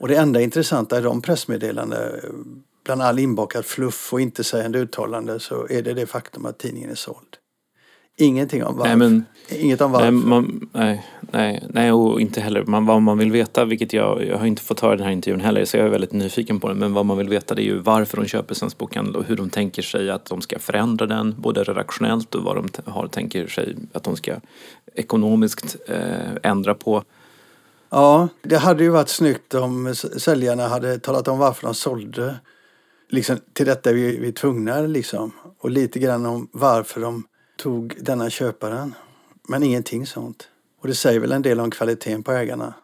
Och 0.00 0.08
det 0.08 0.16
enda 0.16 0.40
intressanta 0.40 0.98
i 0.98 1.02
de 1.02 1.22
pressmeddelandena, 1.22 2.10
bland 2.84 3.02
all 3.02 3.18
inbakad 3.18 3.64
fluff 3.64 4.12
och 4.12 4.20
inte 4.20 4.44
sägande 4.44 4.78
uttalande, 4.78 5.40
så 5.40 5.66
är 5.70 5.82
det 5.82 5.94
det 5.94 6.06
faktum 6.06 6.46
att 6.46 6.58
tidningen 6.58 6.90
är 6.90 6.94
såld. 6.94 7.36
Ingenting 8.16 8.64
om 8.64 8.76
varför. 8.76 8.96
Nej, 8.96 9.10
men, 9.10 9.24
Inget 9.48 9.80
om 9.80 9.92
varför. 9.92 10.10
Nej, 10.10 10.24
man, 10.24 10.68
nej, 10.72 11.06
nej, 11.20 11.66
nej, 11.70 11.92
och 11.92 12.20
inte 12.20 12.40
heller 12.40 12.64
man, 12.64 12.86
vad 12.86 13.02
man 13.02 13.18
vill 13.18 13.32
veta, 13.32 13.64
vilket 13.64 13.92
jag, 13.92 14.26
jag 14.26 14.38
har 14.38 14.46
inte 14.46 14.62
fått 14.62 14.80
höra 14.80 14.94
i 14.94 14.96
den 14.96 15.06
här 15.06 15.12
intervjun 15.12 15.40
heller, 15.40 15.64
så 15.64 15.76
jag 15.76 15.86
är 15.86 15.90
väldigt 15.90 16.12
nyfiken 16.12 16.60
på 16.60 16.68
det. 16.68 16.74
Men 16.74 16.94
vad 16.94 17.06
man 17.06 17.18
vill 17.18 17.28
veta 17.28 17.54
det 17.54 17.62
är 17.62 17.64
ju 17.64 17.78
varför 17.78 18.16
de 18.16 18.26
köper 18.26 18.54
Svensk 18.54 18.78
Bokhandel 18.78 19.16
och 19.16 19.24
hur 19.24 19.36
de 19.36 19.50
tänker 19.50 19.82
sig 19.82 20.10
att 20.10 20.24
de 20.24 20.40
ska 20.40 20.58
förändra 20.58 21.06
den, 21.06 21.34
både 21.38 21.64
redaktionellt 21.64 22.34
och 22.34 22.44
vad 22.44 22.56
de 22.56 22.68
har, 22.84 23.08
tänker 23.08 23.46
sig 23.46 23.76
att 23.92 24.02
de 24.02 24.16
ska 24.16 24.34
ekonomiskt 24.94 25.76
eh, 25.88 26.50
ändra 26.50 26.74
på. 26.74 27.02
Ja, 27.90 28.28
det 28.42 28.56
hade 28.56 28.84
ju 28.84 28.90
varit 28.90 29.08
snyggt 29.08 29.54
om 29.54 29.94
säljarna 29.94 30.68
hade 30.68 30.98
talat 30.98 31.28
om 31.28 31.38
varför 31.38 31.66
de 31.66 31.74
sålde. 31.74 32.36
Liksom, 33.08 33.38
till 33.52 33.66
detta 33.66 33.90
är 33.90 33.94
vi, 33.94 34.18
vi 34.18 34.28
är 34.28 34.32
tvungna 34.32 34.80
liksom. 34.80 35.32
Och 35.58 35.70
lite 35.70 35.98
grann 35.98 36.26
om 36.26 36.48
varför 36.52 37.00
de 37.00 37.24
tog 37.56 37.96
denna 38.00 38.30
köparen. 38.30 38.94
Men 39.48 39.62
ingenting 39.62 40.06
sånt. 40.06 40.48
Och 40.80 40.88
det 40.88 40.94
säger 40.94 41.20
väl 41.20 41.32
en 41.32 41.42
del 41.42 41.60
om 41.60 41.70
kvaliteten 41.70 42.22
på 42.22 42.32
ägarna. 42.32 42.74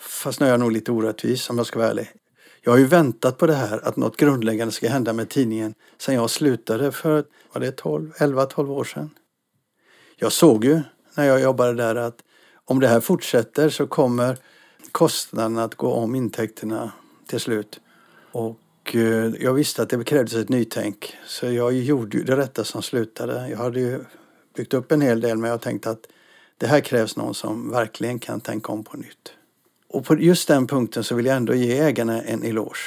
Fast 0.00 0.40
nu 0.40 0.46
är 0.46 0.50
jag 0.50 0.60
nog 0.60 0.72
lite 0.72 0.92
orättvis 0.92 1.50
om 1.50 1.58
jag 1.58 1.66
ska 1.66 1.78
vara 1.78 1.88
ärlig. 1.88 2.08
Jag 2.62 2.72
har 2.72 2.78
ju 2.78 2.86
väntat 2.86 3.38
på 3.38 3.46
det 3.46 3.54
här 3.54 3.88
att 3.88 3.96
något 3.96 4.16
grundläggande 4.16 4.72
ska 4.72 4.88
hända 4.88 5.12
med 5.12 5.28
tidningen 5.28 5.74
sen 5.98 6.14
jag 6.14 6.30
slutade 6.30 6.92
för, 6.92 7.24
var 7.52 7.60
det 7.60 7.72
12, 7.72 8.12
11, 8.18 8.46
12 8.46 8.70
år 8.70 8.84
sedan. 8.84 9.10
Jag 10.16 10.32
såg 10.32 10.64
ju 10.64 10.80
när 11.14 11.24
jag 11.24 11.40
jobbade 11.40 11.74
där 11.74 11.94
att 11.94 12.18
om 12.64 12.80
det 12.80 12.88
här 12.88 13.00
fortsätter 13.00 13.68
så 13.68 13.86
kommer 13.86 14.38
kostnaderna 14.92 15.64
att 15.64 15.74
gå 15.74 15.92
om 15.92 16.14
intäkterna 16.14 16.92
till 17.26 17.40
slut. 17.40 17.80
Och 18.32 18.58
och 18.94 19.36
jag 19.40 19.54
visste 19.54 19.82
att 19.82 19.88
det 19.88 20.04
krävdes 20.04 20.34
ett 20.34 20.48
nytänk. 20.48 21.16
Så 21.26 21.46
jag 21.46 21.72
gjorde 21.72 22.22
det 22.22 22.36
rätta 22.36 22.64
som 22.64 22.82
slutade. 22.82 23.48
Jag 23.48 23.58
hade 23.58 24.00
byggt 24.56 24.74
upp 24.74 24.92
en 24.92 25.00
hel 25.00 25.20
del 25.20 25.38
men 25.38 25.50
jag 25.50 25.60
tänkte 25.60 25.90
att 25.90 26.06
det 26.58 26.66
här 26.66 26.80
krävs 26.80 27.16
någon 27.16 27.34
som 27.34 27.70
verkligen 27.70 28.18
kan 28.18 28.40
tänka 28.40 28.72
om 28.72 28.84
på 28.84 28.96
nytt. 28.96 29.32
Och 29.88 30.04
på 30.04 30.18
just 30.18 30.48
den 30.48 30.66
punkten 30.66 31.04
så 31.04 31.14
vill 31.14 31.26
jag 31.26 31.36
ändå 31.36 31.54
ge 31.54 31.78
ägarna 31.78 32.22
en 32.22 32.42
eloge. 32.42 32.78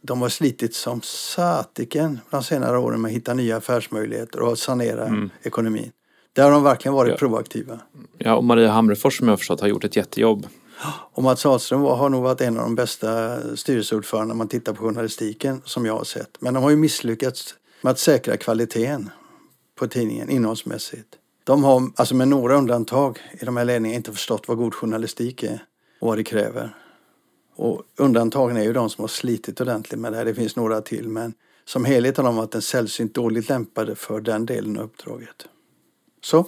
De 0.00 0.22
har 0.22 0.28
slitit 0.28 0.74
som 0.74 1.00
satiken 1.02 2.20
de 2.30 2.42
senare 2.42 2.78
åren 2.78 3.00
med 3.00 3.08
att 3.08 3.14
hitta 3.14 3.34
nya 3.34 3.56
affärsmöjligheter 3.56 4.40
och 4.40 4.58
sanera 4.58 5.06
mm. 5.06 5.30
ekonomin. 5.42 5.92
Där 6.32 6.44
har 6.44 6.50
de 6.50 6.62
verkligen 6.62 6.94
varit 6.94 7.10
ja. 7.10 7.16
proaktiva. 7.16 7.80
Ja, 8.18 8.34
och 8.34 8.44
Maria 8.44 8.70
Hamrefors 8.70 9.18
som 9.18 9.28
jag 9.28 9.32
har 9.32 9.36
förstått 9.36 9.60
har 9.60 9.68
gjort 9.68 9.84
ett 9.84 9.96
jättejobb 9.96 10.46
och 11.12 11.22
Mats 11.22 11.46
Ahlström 11.46 11.80
har 11.80 12.08
nog 12.08 12.22
varit 12.22 12.40
en 12.40 12.58
av 12.58 12.62
de 12.62 12.74
bästa 12.74 13.40
styrelseordförandena 13.56 14.34
man 14.34 14.48
tittar 14.48 14.72
på 14.72 14.82
journalistiken 14.84 15.62
som 15.64 15.86
jag 15.86 15.96
har 15.96 16.04
sett. 16.04 16.36
Men 16.40 16.54
de 16.54 16.62
har 16.62 16.70
ju 16.70 16.76
misslyckats 16.76 17.54
med 17.82 17.90
att 17.90 17.98
säkra 17.98 18.36
kvaliteten 18.36 19.10
på 19.74 19.86
tidningen 19.86 20.30
innehållsmässigt. 20.30 21.08
De 21.44 21.64
har, 21.64 21.90
alltså 21.96 22.14
med 22.14 22.28
några 22.28 22.56
undantag 22.56 23.18
i 23.40 23.44
de 23.44 23.56
här 23.56 23.64
ledningarna, 23.64 23.96
inte 23.96 24.12
förstått 24.12 24.48
vad 24.48 24.56
god 24.56 24.74
journalistik 24.74 25.42
är 25.42 25.64
och 26.00 26.08
vad 26.08 26.18
det 26.18 26.24
kräver. 26.24 26.76
Och 27.56 27.82
undantagen 27.96 28.56
är 28.56 28.62
ju 28.62 28.72
de 28.72 28.90
som 28.90 29.02
har 29.02 29.08
slitit 29.08 29.60
ordentligt 29.60 30.00
med 30.00 30.12
det 30.12 30.18
här. 30.18 30.24
Det 30.24 30.34
finns 30.34 30.56
några 30.56 30.80
till 30.80 31.08
men 31.08 31.34
som 31.64 31.84
helhet 31.84 32.16
har 32.16 32.24
de 32.24 32.36
varit 32.36 32.54
en 32.54 32.62
sällsynt 32.62 33.14
dåligt 33.14 33.48
lämpade 33.48 33.94
för 33.94 34.20
den 34.20 34.46
delen 34.46 34.78
av 34.78 34.84
uppdraget. 34.84 35.46
Så, 36.22 36.46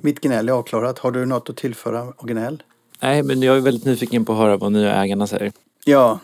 mitt 0.00 0.20
gnäll 0.20 0.48
är 0.48 0.52
avklarat. 0.52 0.98
Har 0.98 1.10
du 1.10 1.26
något 1.26 1.50
att 1.50 1.56
tillföra 1.56 2.12
gnäll? 2.22 2.62
Nej, 3.04 3.22
men 3.22 3.42
jag 3.42 3.56
är 3.56 3.60
väldigt 3.60 3.84
nyfiken 3.84 4.24
på 4.24 4.32
att 4.32 4.38
höra 4.38 4.56
vad 4.56 4.72
nya 4.72 4.94
ägarna 4.94 5.26
säger. 5.26 5.52
Ja, 5.84 6.18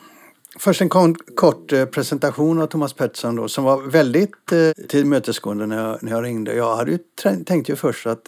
Först 0.59 0.81
en 0.81 0.89
kort 1.35 1.73
eh, 1.73 1.85
presentation 1.85 2.63
av 2.63 2.67
Thomas 2.67 2.93
Pettersson 2.93 3.37
då, 3.37 3.49
som 3.49 3.65
var 3.65 3.83
väldigt 3.83 4.53
eh, 4.53 4.87
tillmötesgående 4.89 5.67
när 5.67 5.89
jag, 5.89 6.03
när 6.03 6.13
jag 6.13 6.25
ringde. 6.25 6.55
Jag 6.55 6.77
hade 6.77 6.91
ju 6.91 6.99
tänkt 7.45 7.71
ju 7.71 7.77
först 7.77 8.07
att 8.07 8.23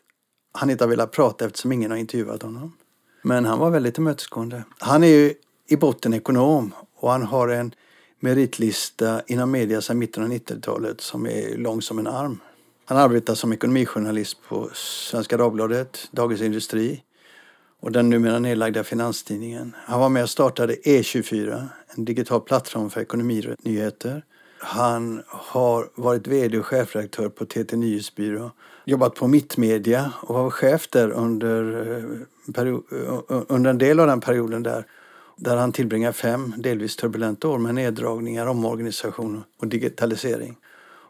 han 0.52 0.71
inte 0.71 0.85
har 0.85 0.88
velat 0.88 1.11
prata 1.11 1.44
eftersom 1.44 1.73
ingen 1.73 1.90
har 1.90 1.99
intervjuat 1.99 2.42
honom. 2.42 2.76
Men 3.23 3.44
han 3.44 3.59
var 3.59 3.71
väldigt 3.71 3.94
tillmötesgående. 3.94 4.64
Han 4.78 5.04
är 5.04 5.09
ju 5.09 5.35
i 5.68 5.76
botten 5.76 6.14
ekonom 6.14 6.75
och 6.97 7.11
han 7.11 7.23
har 7.23 7.49
en 7.49 7.75
meritlista 8.21 9.23
inom 9.26 9.50
media 9.50 9.80
sedan 9.80 9.99
mitten 9.99 10.23
av 10.23 10.28
90-talet 10.28 11.00
som 11.00 11.26
är 11.26 11.56
lång 11.56 11.82
som 11.82 11.99
en 11.99 12.06
arm. 12.06 12.40
Han 12.85 12.99
arbetar 12.99 13.35
som 13.35 13.52
ekonomijournalist 13.52 14.38
på 14.49 14.71
Svenska 14.75 15.37
Dagbladet, 15.37 16.09
Dagens 16.11 16.42
Industri 16.42 17.02
och 17.82 17.92
den 17.92 18.10
numera 18.10 18.38
nedlagda 18.38 18.84
Finanstidningen. 18.84 19.74
Han 19.78 20.00
var 20.00 20.08
med 20.08 20.22
och 20.22 20.30
startade 20.30 20.74
E24, 20.74 21.66
en 21.96 22.04
digital 22.04 22.40
plattform 22.40 22.90
för 22.90 23.00
ekonominyheter. 23.00 24.24
Han 24.58 25.22
har 25.26 25.88
varit 25.94 26.26
VD 26.26 26.58
och 26.58 26.66
chefredaktör 26.66 27.28
på 27.28 27.44
TT 27.44 27.76
Nyhetsbyrå. 27.76 28.50
Jobbat 28.84 29.14
på 29.14 29.26
Mittmedia 29.26 30.12
och 30.20 30.34
var 30.34 30.50
chef 30.50 30.88
där 30.90 31.10
under, 31.10 31.86
eh, 31.90 32.66
eh, 32.66 32.74
eh, 33.30 33.42
under 33.48 33.70
en 33.70 33.78
del 33.78 34.00
av 34.00 34.06
den 34.06 34.20
perioden 34.20 34.62
där. 34.62 34.86
Där 35.36 35.56
han 35.56 35.72
tillbringar 35.72 36.12
fem 36.12 36.54
delvis 36.56 36.96
turbulenta 36.96 37.48
år 37.48 37.58
med 37.58 37.74
neddragningar, 37.74 38.46
omorganisation 38.46 39.44
och 39.60 39.66
digitalisering. 39.66 40.56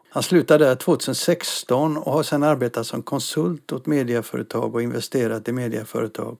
Han 0.09 0.23
slutade 0.23 0.65
där 0.65 0.75
2016 0.75 1.97
och 1.97 2.13
har 2.13 2.23
sedan 2.23 2.43
arbetat 2.43 2.87
som 2.87 3.03
konsult 3.03 3.71
åt 3.71 3.85
medieföretag 3.85 4.75
och 4.75 4.81
investerat 4.81 5.47
i 5.47 5.51
medieföretag. 5.51 6.37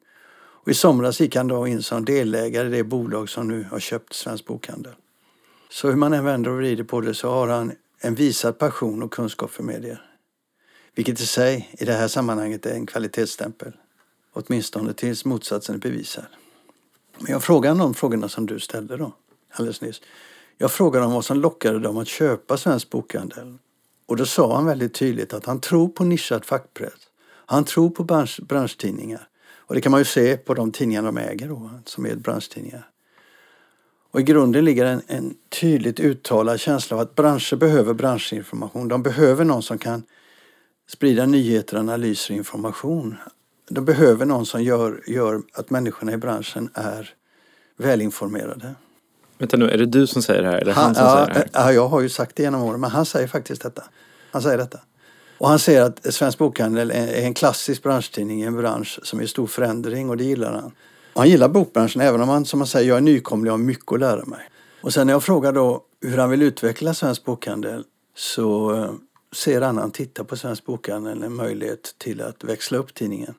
Och 0.63 0.69
I 0.69 0.73
somras 0.73 1.19
gick 1.19 1.35
han 1.35 1.47
då 1.47 1.67
in 1.67 1.83
som 1.83 2.05
delägare 2.05 2.67
i 2.67 2.71
det 2.71 2.83
bolag 2.83 3.29
som 3.29 3.47
nu 3.47 3.63
har 3.71 3.79
köpt 3.79 4.13
Svensk 4.13 4.45
Bokhandel. 4.45 4.93
Så 5.69 5.87
hur 5.87 5.95
man 5.95 6.13
än 6.13 6.25
vänder 6.25 6.51
och 6.51 6.57
vrider 6.57 6.83
på 6.83 7.01
det 7.01 7.13
så 7.13 7.29
har 7.29 7.47
han 7.47 7.71
en 7.99 8.15
visad 8.15 8.57
passion 8.57 9.03
och 9.03 9.11
kunskap 9.13 9.51
för 9.51 9.63
medier. 9.63 10.01
Vilket 10.95 11.19
i 11.19 11.25
sig 11.25 11.69
i 11.79 11.85
det 11.85 11.93
här 11.93 12.07
sammanhanget 12.07 12.65
är 12.65 12.73
en 12.73 12.85
kvalitetsstämpel. 12.85 13.73
Åtminstone 14.33 14.93
tills 14.93 15.25
motsatsen 15.25 15.75
är 15.75 15.79
bevisad. 15.79 16.25
Men 17.19 17.31
jag 17.31 17.43
frågar 17.43 17.75
de 17.75 17.93
frågorna 17.93 18.29
som 18.29 18.45
du 18.45 18.59
ställde 18.59 18.97
då, 18.97 19.11
alldeles 19.51 19.81
nyss. 19.81 20.01
Jag 20.57 20.71
frågade 20.71 21.05
om 21.05 21.11
vad 21.11 21.25
som 21.25 21.39
lockade 21.39 21.79
dem 21.79 21.97
att 21.97 22.07
köpa 22.07 22.57
Svensk 22.57 22.89
Bokhandel. 22.89 23.57
Och 24.05 24.17
då 24.17 24.25
sa 24.25 24.55
han 24.55 24.65
väldigt 24.65 24.93
tydligt 24.93 25.33
att 25.33 25.45
han 25.45 25.59
tror 25.59 25.87
på 25.87 26.03
nischad 26.03 26.45
fackpress. 26.45 26.99
Han 27.45 27.65
tror 27.65 27.89
på 27.89 28.03
bransch, 28.03 28.39
branschtidningar. 28.43 29.27
Och 29.73 29.75
det 29.75 29.81
kan 29.81 29.91
man 29.91 30.01
ju 30.01 30.05
se 30.05 30.37
på 30.37 30.53
de 30.53 30.71
tidningar 30.71 31.03
de 31.03 31.17
äger 31.17 31.47
då, 31.47 31.69
som 31.85 32.05
är 32.05 32.15
branschtidningar. 32.15 32.89
Och 34.11 34.19
i 34.19 34.23
grunden 34.23 34.65
ligger 34.65 34.85
en, 34.85 35.01
en 35.07 35.35
tydligt 35.61 35.99
uttalad 35.99 36.59
känsla 36.59 36.97
av 36.97 37.01
att 37.01 37.15
branscher 37.15 37.55
behöver 37.55 37.93
branschinformation. 37.93 38.87
De 38.87 39.03
behöver 39.03 39.45
någon 39.45 39.63
som 39.63 39.77
kan 39.77 40.03
sprida 40.87 41.25
nyheter, 41.25 41.77
analyser 41.77 42.33
och 42.33 42.37
information. 42.37 43.15
De 43.69 43.85
behöver 43.85 44.25
någon 44.25 44.45
som 44.45 44.63
gör, 44.63 45.03
gör 45.07 45.41
att 45.53 45.69
människorna 45.69 46.13
i 46.13 46.17
branschen 46.17 46.69
är 46.73 47.13
välinformerade. 47.77 48.75
Vänta 49.37 49.57
nu, 49.57 49.69
är 49.69 49.77
det 49.77 49.85
du 49.85 50.07
som 50.07 50.21
säger 50.21 50.41
det 50.41 50.49
här 50.49 50.57
eller 50.57 50.73
han, 50.73 50.83
han 50.83 50.95
som 50.95 51.03
ja, 51.03 51.11
säger 51.11 51.27
det 51.27 51.59
här? 51.59 51.67
Ja, 51.67 51.73
jag 51.73 51.87
har 51.87 52.01
ju 52.01 52.09
sagt 52.09 52.35
det 52.35 52.43
genom 52.43 52.63
åren, 52.63 52.81
men 52.81 52.89
han 52.89 53.05
säger 53.05 53.27
faktiskt 53.27 53.61
detta. 53.61 53.83
Han 54.31 54.41
säger 54.41 54.57
detta. 54.57 54.79
Och 55.43 55.49
han 55.49 55.59
säger 55.59 55.81
att 55.81 56.13
Svensk 56.13 56.37
Bokhandel 56.37 56.91
är 56.91 57.25
en 57.25 57.33
klassisk 57.33 57.83
branschtidning 57.83 58.41
i 58.41 58.45
en 58.45 58.57
bransch 58.57 58.99
som 59.03 59.19
är 59.19 59.23
i 59.23 59.27
stor 59.27 59.47
förändring 59.47 60.09
och 60.09 60.17
det 60.17 60.23
gillar 60.23 60.53
han. 60.53 60.71
Och 61.13 61.21
han 61.21 61.29
gillar 61.29 61.49
bokbranschen 61.49 62.01
även 62.01 62.21
om 62.21 62.29
han, 62.29 62.45
som 62.45 62.59
han 62.59 62.67
säger, 62.67 62.89
jag 62.89 62.97
är 62.97 63.01
nykomling 63.01 63.51
och 63.51 63.59
har 63.59 63.65
mycket 63.65 63.91
att 63.91 63.99
lära 63.99 64.25
mig. 64.25 64.39
Och 64.81 64.93
sen 64.93 65.07
när 65.07 65.13
jag 65.13 65.23
frågar 65.23 65.53
då 65.53 65.83
hur 66.01 66.17
han 66.17 66.29
vill 66.29 66.41
utveckla 66.41 66.93
Svensk 66.93 67.25
Bokhandel 67.25 67.83
så 68.15 68.75
eh, 68.75 68.91
ser 69.35 69.61
han, 69.61 69.75
när 69.75 69.81
han 69.81 69.91
tittar 69.91 70.23
på 70.23 70.37
Svensk 70.37 70.65
Bokhandel, 70.65 71.23
en 71.23 71.35
möjlighet 71.35 71.95
till 71.97 72.21
att 72.21 72.43
växla 72.43 72.77
upp 72.77 72.93
tidningen. 72.93 73.33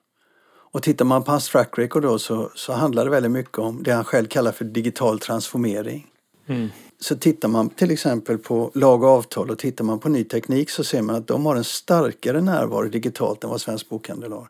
Och 0.72 0.82
tittar 0.82 1.04
man 1.04 1.22
på 1.22 1.30
hans 1.30 1.48
track 1.48 1.78
record 1.78 2.02
då 2.02 2.18
så, 2.18 2.50
så 2.54 2.72
handlar 2.72 3.04
det 3.04 3.10
väldigt 3.10 3.32
mycket 3.32 3.58
om 3.58 3.82
det 3.82 3.92
han 3.92 4.04
själv 4.04 4.26
kallar 4.26 4.52
för 4.52 4.64
digital 4.64 5.18
transformering. 5.18 6.06
Mm 6.46 6.70
så 7.00 7.16
tittar 7.16 7.48
man 7.48 7.70
till 7.70 7.90
exempel 7.90 8.38
på 8.38 8.70
lag 8.74 9.02
och 9.02 9.08
avtal 9.08 9.50
och 9.50 9.58
tittar 9.58 9.84
man 9.84 9.98
på 9.98 10.08
ny 10.08 10.24
teknik 10.24 10.70
så 10.70 10.84
ser 10.84 11.02
man 11.02 11.16
att 11.16 11.26
de 11.26 11.46
har 11.46 11.56
en 11.56 11.64
starkare 11.64 12.40
närvaro 12.40 12.88
digitalt 12.88 13.44
än 13.44 13.50
vad 13.50 13.60
Svensk 13.60 13.88
Bokhandel 13.88 14.32
har. 14.32 14.48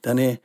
Den 0.00 0.18
är 0.18 0.36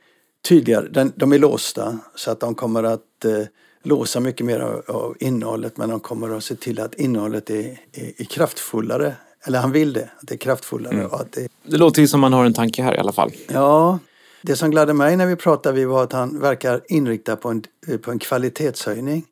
tydligare, 0.48 0.88
den, 0.88 1.12
de 1.16 1.32
är 1.32 1.38
låsta 1.38 1.98
så 2.14 2.30
att 2.30 2.40
de 2.40 2.54
kommer 2.54 2.82
att 2.82 3.24
eh, 3.24 3.44
låsa 3.82 4.20
mycket 4.20 4.46
mer 4.46 4.60
av, 4.60 4.82
av, 4.86 5.16
innehållet 5.20 5.76
men 5.76 5.88
de 5.88 6.00
kommer 6.00 6.36
att 6.36 6.44
se 6.44 6.54
till 6.54 6.80
att 6.80 6.94
innehållet 6.94 7.50
är, 7.50 7.80
är, 7.92 8.12
är 8.16 8.24
kraftfullare. 8.24 9.14
Eller 9.44 9.58
han 9.58 9.72
vill 9.72 9.92
det, 9.92 10.10
att 10.20 10.28
det 10.28 10.34
är 10.34 10.38
kraftfullare. 10.38 10.94
Mm. 10.94 11.06
att 11.12 11.32
det... 11.32 11.48
det 11.62 11.76
låter 11.76 12.06
som 12.06 12.20
man 12.20 12.32
har 12.32 12.44
en 12.44 12.54
tanke 12.54 12.82
här 12.82 12.94
i 12.94 12.98
alla 12.98 13.12
fall. 13.12 13.32
Ja, 13.48 13.98
det 14.42 14.56
som 14.56 14.70
gladde 14.70 14.94
mig 14.94 15.16
när 15.16 15.26
vi 15.26 15.36
pratade 15.36 15.86
var 15.86 16.02
att 16.02 16.12
han 16.12 16.40
verkar 16.40 16.80
inriktad 16.88 17.36
på 17.36 17.48
en, 17.48 17.62
på 18.02 18.10
en 18.10 18.18
kvalitetshöjning. 18.18 19.24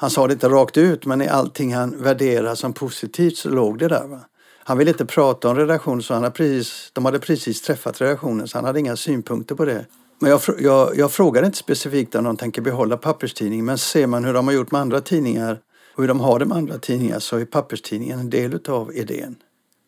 Han 0.00 0.10
sa 0.10 0.26
det 0.26 0.32
inte 0.32 0.48
rakt 0.48 0.76
ut 0.76 1.06
men 1.06 1.22
i 1.22 1.28
allting 1.28 1.74
han 1.74 2.02
värderar 2.02 2.54
som 2.54 2.72
positivt 2.72 3.36
så 3.36 3.48
låg 3.48 3.78
det 3.78 3.88
där. 3.88 4.06
Va? 4.06 4.20
Han 4.64 4.78
ville 4.78 4.90
inte 4.90 5.06
prata 5.06 5.48
om 5.48 5.56
redaktionen 5.56 6.02
så 6.02 6.14
han 6.14 6.22
hade 6.22 6.34
precis, 6.34 6.90
de 6.92 7.04
hade 7.04 7.18
precis 7.18 7.62
träffat 7.62 8.00
redaktionen 8.00 8.48
så 8.48 8.58
han 8.58 8.64
hade 8.64 8.80
inga 8.80 8.96
synpunkter 8.96 9.54
på 9.54 9.64
det. 9.64 9.86
Men 10.18 10.30
jag, 10.30 10.40
jag, 10.58 10.96
jag 10.96 11.12
frågade 11.12 11.46
inte 11.46 11.58
specifikt 11.58 12.14
om 12.14 12.24
de 12.24 12.36
tänker 12.36 12.62
behålla 12.62 12.96
papperstidningen 12.96 13.64
men 13.64 13.78
ser 13.78 14.06
man 14.06 14.24
hur 14.24 14.34
de 14.34 14.46
har 14.46 14.54
gjort 14.54 14.70
med 14.70 14.80
andra 14.80 15.00
tidningar 15.00 15.58
och 15.94 16.02
hur 16.02 16.08
de 16.08 16.20
har 16.20 16.38
det 16.38 16.44
med 16.44 16.56
andra 16.56 16.78
tidningar 16.78 17.18
så 17.18 17.36
är 17.36 17.44
papperstidningen 17.44 18.18
en 18.18 18.30
del 18.30 18.54
utav 18.54 18.96
idén. 18.96 19.36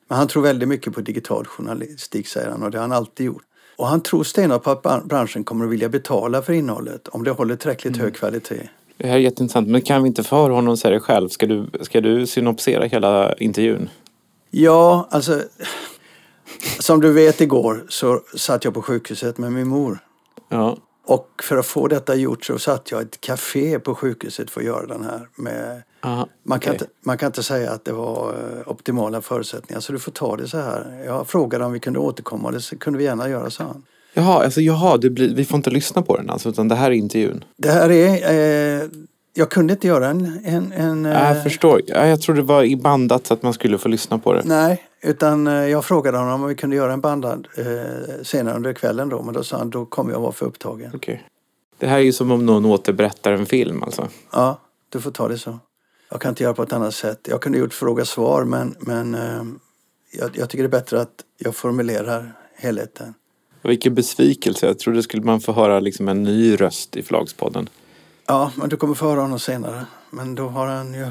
Men 0.09 0.19
han 0.19 0.29
tror 0.29 0.43
väldigt 0.43 0.69
mycket 0.69 0.95
på 0.95 1.01
digital 1.01 1.47
journalistik 1.47 2.29
säger 2.29 2.51
han 2.51 2.63
och 2.63 2.71
det 2.71 2.79
har 2.79 2.83
han 2.83 2.93
alltid 2.93 3.27
gjort. 3.27 3.43
Och 3.77 3.87
han 3.87 4.01
tror 4.01 4.25
stenhårt 4.25 4.63
på 4.63 4.71
att 4.71 5.05
branschen 5.05 5.45
kommer 5.45 5.65
att 5.65 5.71
vilja 5.71 5.89
betala 5.89 6.43
för 6.43 6.53
innehållet 6.53 7.09
om 7.09 7.25
det 7.25 7.31
håller 7.31 7.57
tillräckligt 7.57 7.95
mm. 7.95 8.05
hög 8.05 8.15
kvalitet. 8.15 8.69
Det 8.97 9.07
här 9.07 9.15
är 9.15 9.19
jätteintressant, 9.19 9.69
men 9.69 9.83
kan 9.83 10.03
vi 10.03 10.09
inte 10.09 10.23
få 10.23 10.37
höra 10.37 10.53
honom 10.53 10.77
säga 10.77 10.95
det 10.95 11.01
själv? 11.01 11.29
Ska 11.29 11.47
du, 11.47 11.67
ska 11.81 12.01
du 12.01 12.27
synopsera 12.27 12.85
hela 12.85 13.35
intervjun? 13.35 13.89
Ja, 14.51 15.09
alltså 15.11 15.43
som 16.79 17.01
du 17.01 17.13
vet 17.13 17.41
igår 17.41 17.85
så 17.89 18.21
satt 18.37 18.65
jag 18.65 18.75
på 18.75 18.83
sjukhuset 18.83 19.39
med 19.39 19.53
min 19.53 19.69
mor. 19.69 19.99
Ja. 20.49 20.77
Och 21.07 21.29
för 21.43 21.57
att 21.57 21.67
få 21.67 21.89
detta 21.89 22.15
gjort 22.15 22.45
så 22.45 22.59
satt 22.59 22.91
jag 22.91 23.03
i 23.03 23.05
ett 23.05 23.21
café 23.21 23.79
på 23.79 23.95
sjukhuset 23.95 24.51
för 24.51 24.61
att 24.61 24.67
göra 24.67 24.87
den 24.87 25.05
här. 25.05 25.29
Med, 25.35 25.83
Aha, 26.01 26.29
man, 26.43 26.61
kan 26.61 26.73
inte, 26.73 26.87
man 27.01 27.19
kan 27.19 27.27
inte 27.27 27.43
säga 27.43 27.71
att 27.71 27.85
det 27.85 27.93
var 27.93 28.33
eh, 28.33 28.71
optimala 28.71 29.21
förutsättningar 29.21 29.81
så 29.81 29.93
du 29.93 29.99
får 29.99 30.13
ta 30.13 30.37
det 30.37 30.49
så 30.49 30.59
här. 30.59 31.03
Jag 31.07 31.29
frågade 31.29 31.65
om 31.65 31.73
vi 31.73 31.81
kunde 31.81 31.99
återkomma 31.99 32.49
och 32.49 32.55
det 32.55 32.79
kunde 32.79 32.99
vi 32.99 33.05
gärna 33.05 33.29
göra, 33.29 33.51
sa 33.51 33.65
han. 33.65 33.83
Jaha, 34.15 34.45
alltså, 34.45 34.61
jaha 34.61 34.97
det 34.97 35.11
blir, 35.11 35.35
vi 35.35 35.45
får 35.45 35.57
inte 35.57 35.71
lyssna 35.71 36.03
på 36.03 36.17
den 36.17 36.31
alltså, 36.31 36.49
utan 36.49 36.69
det 36.69 36.75
här 36.75 36.91
är 36.91 36.95
intervjun? 36.95 37.45
Det 37.57 37.71
här 37.71 37.91
är... 37.91 38.83
Eh, 38.83 38.89
jag 39.35 39.51
kunde 39.51 39.73
inte 39.73 39.87
göra 39.87 40.09
en... 40.09 40.41
en, 40.45 40.73
en 40.73 41.05
jag 41.05 41.37
eh, 41.37 41.43
förstår. 41.43 41.83
Jag 41.87 42.21
tror 42.21 42.37
det 42.37 42.43
var 42.43 42.65
i 42.65 42.77
bandat 42.77 43.27
så 43.27 43.35
att 43.35 43.43
man 43.43 43.53
skulle 43.53 43.79
få 43.79 43.89
lyssna 43.89 44.19
på 44.19 44.33
det. 44.33 44.43
Nej, 44.45 44.83
utan 45.03 45.47
eh, 45.47 45.53
jag 45.53 45.85
frågade 45.85 46.19
honom 46.19 46.43
om 46.43 46.49
vi 46.49 46.55
kunde 46.55 46.77
göra 46.77 46.93
en 46.93 47.01
bandad 47.01 47.49
eh, 47.57 48.23
senare 48.23 48.57
under 48.57 48.73
kvällen 48.73 49.09
då. 49.09 49.23
Men 49.23 49.35
då 49.35 49.43
sa 49.43 49.59
han 49.59 49.71
då 49.71 49.85
kommer 49.85 50.13
jag 50.13 50.21
vara 50.21 50.33
för 50.33 50.47
upptagen. 50.47 50.95
Okay. 50.95 51.19
Det 51.79 51.87
här 51.87 51.99
är 51.99 52.03
ju 52.03 52.13
som 52.13 52.31
om 52.31 52.47
någon 52.47 52.65
återberättar 52.65 53.33
en 53.33 53.47
film 53.47 53.83
alltså? 53.83 54.09
Ja, 54.33 54.59
du 54.89 55.01
får 55.01 55.11
ta 55.11 55.29
det 55.29 55.39
så. 55.39 55.59
Jag 56.11 56.21
kan 56.21 56.29
inte 56.29 56.43
göra 56.43 56.55
på 56.55 56.63
ett 56.63 56.73
annat 56.73 56.95
sätt. 56.95 57.21
Jag 57.31 57.41
kunde 57.41 57.59
gjort 57.59 57.75
fråga-svar 57.75 58.45
men, 58.45 58.77
men 58.81 59.15
eh, 59.15 59.43
jag, 60.13 60.31
jag, 60.35 60.51
tycker 60.51 60.63
det 60.63 60.69
är 60.69 60.81
bättre 60.81 61.01
att 61.01 61.15
jag 61.39 61.55
formulerar 61.55 62.33
helheten. 62.55 63.15
Vilken 63.63 63.95
besvikelse. 63.95 64.67
Jag 64.67 64.79
trodde 64.79 65.03
skulle 65.03 65.23
man 65.23 65.41
få 65.41 65.53
höra 65.53 65.81
liksom 65.81 66.09
en 66.09 66.23
ny 66.23 66.57
röst 66.57 66.97
i 66.97 67.03
Förlagspodden. 67.03 67.69
Ja, 68.27 68.53
men 68.57 68.69
du 68.69 68.77
kommer 68.77 68.95
få 68.95 69.09
höra 69.09 69.21
honom 69.21 69.39
senare. 69.39 69.87
Men 70.11 70.35
då 70.35 70.49
har 70.49 70.67
han 70.67 70.95
ju 70.95 71.07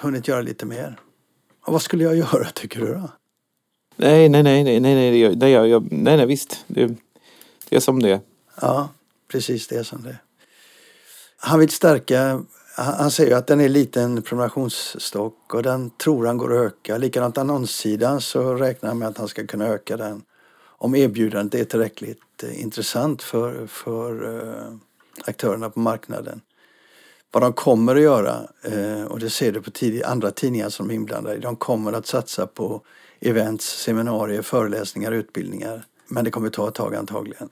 hunnit 0.00 0.28
göra 0.28 0.40
lite 0.40 0.66
mer. 0.66 0.98
Och 1.64 1.72
vad 1.72 1.82
skulle 1.82 2.04
jag 2.04 2.16
göra 2.16 2.50
tycker 2.54 2.80
du 2.80 2.94
då? 2.94 3.10
Nej, 3.96 4.28
nej, 4.28 4.42
nej, 4.42 4.64
nej, 4.64 4.80
nej, 4.80 4.94
nej, 4.94 5.36
nej, 5.36 5.50
jag, 5.50 5.68
jag, 5.68 5.92
nej, 5.92 6.16
nej 6.16 6.26
visst. 6.26 6.64
Det, 6.66 6.86
det 7.68 7.76
är 7.76 7.80
som 7.80 8.02
det. 8.02 8.20
Ja, 8.60 8.88
precis 9.28 9.68
det 9.68 9.76
är 9.76 9.82
som 9.82 10.02
det. 10.02 10.16
Han 11.38 11.60
vill 11.60 11.70
stärka, 11.70 12.42
han 12.76 13.10
säger 13.10 13.36
att 13.36 13.46
den 13.46 13.60
är 13.60 13.64
en 13.64 13.72
liten 13.72 14.22
prenumerationsstock 14.22 15.54
och 15.54 15.62
den 15.62 15.90
tror 15.90 16.26
han 16.26 16.38
går 16.38 16.52
att 16.52 16.66
öka. 16.66 16.98
Likadant 16.98 17.38
annonssidan 17.38 18.20
så 18.20 18.54
räknar 18.54 18.88
han 18.88 18.98
med 18.98 19.08
att 19.08 19.18
han 19.18 19.28
ska 19.28 19.46
kunna 19.46 19.66
öka 19.66 19.96
den 19.96 20.22
om 20.78 20.94
erbjudandet 20.94 21.60
är 21.60 21.64
tillräckligt 21.64 22.42
eh, 22.42 22.62
intressant 22.62 23.22
för, 23.22 23.66
för 23.66 24.38
eh, 24.38 24.74
aktörerna 25.24 25.70
på 25.70 25.80
marknaden. 25.80 26.40
Vad 27.30 27.42
de 27.42 27.52
kommer 27.52 27.96
att 27.96 28.02
göra, 28.02 28.48
eh, 28.62 29.04
och 29.04 29.18
det 29.18 29.30
ser 29.30 29.52
du 29.52 29.62
på 29.62 29.70
tid, 29.70 30.02
andra 30.02 30.30
tidningar 30.30 30.68
som 30.68 30.90
är 30.90 30.94
inblandade 30.94 31.38
de 31.38 31.56
kommer 31.56 31.92
att 31.92 32.06
satsa 32.06 32.46
på 32.46 32.80
events, 33.20 33.82
seminarier, 33.82 34.42
föreläsningar, 34.42 35.12
utbildningar. 35.12 35.84
Men 36.08 36.24
det 36.24 36.30
kommer 36.30 36.46
att 36.46 36.52
ta 36.52 36.68
ett 36.68 36.74
tag 36.74 36.94
antagligen. 36.94 37.48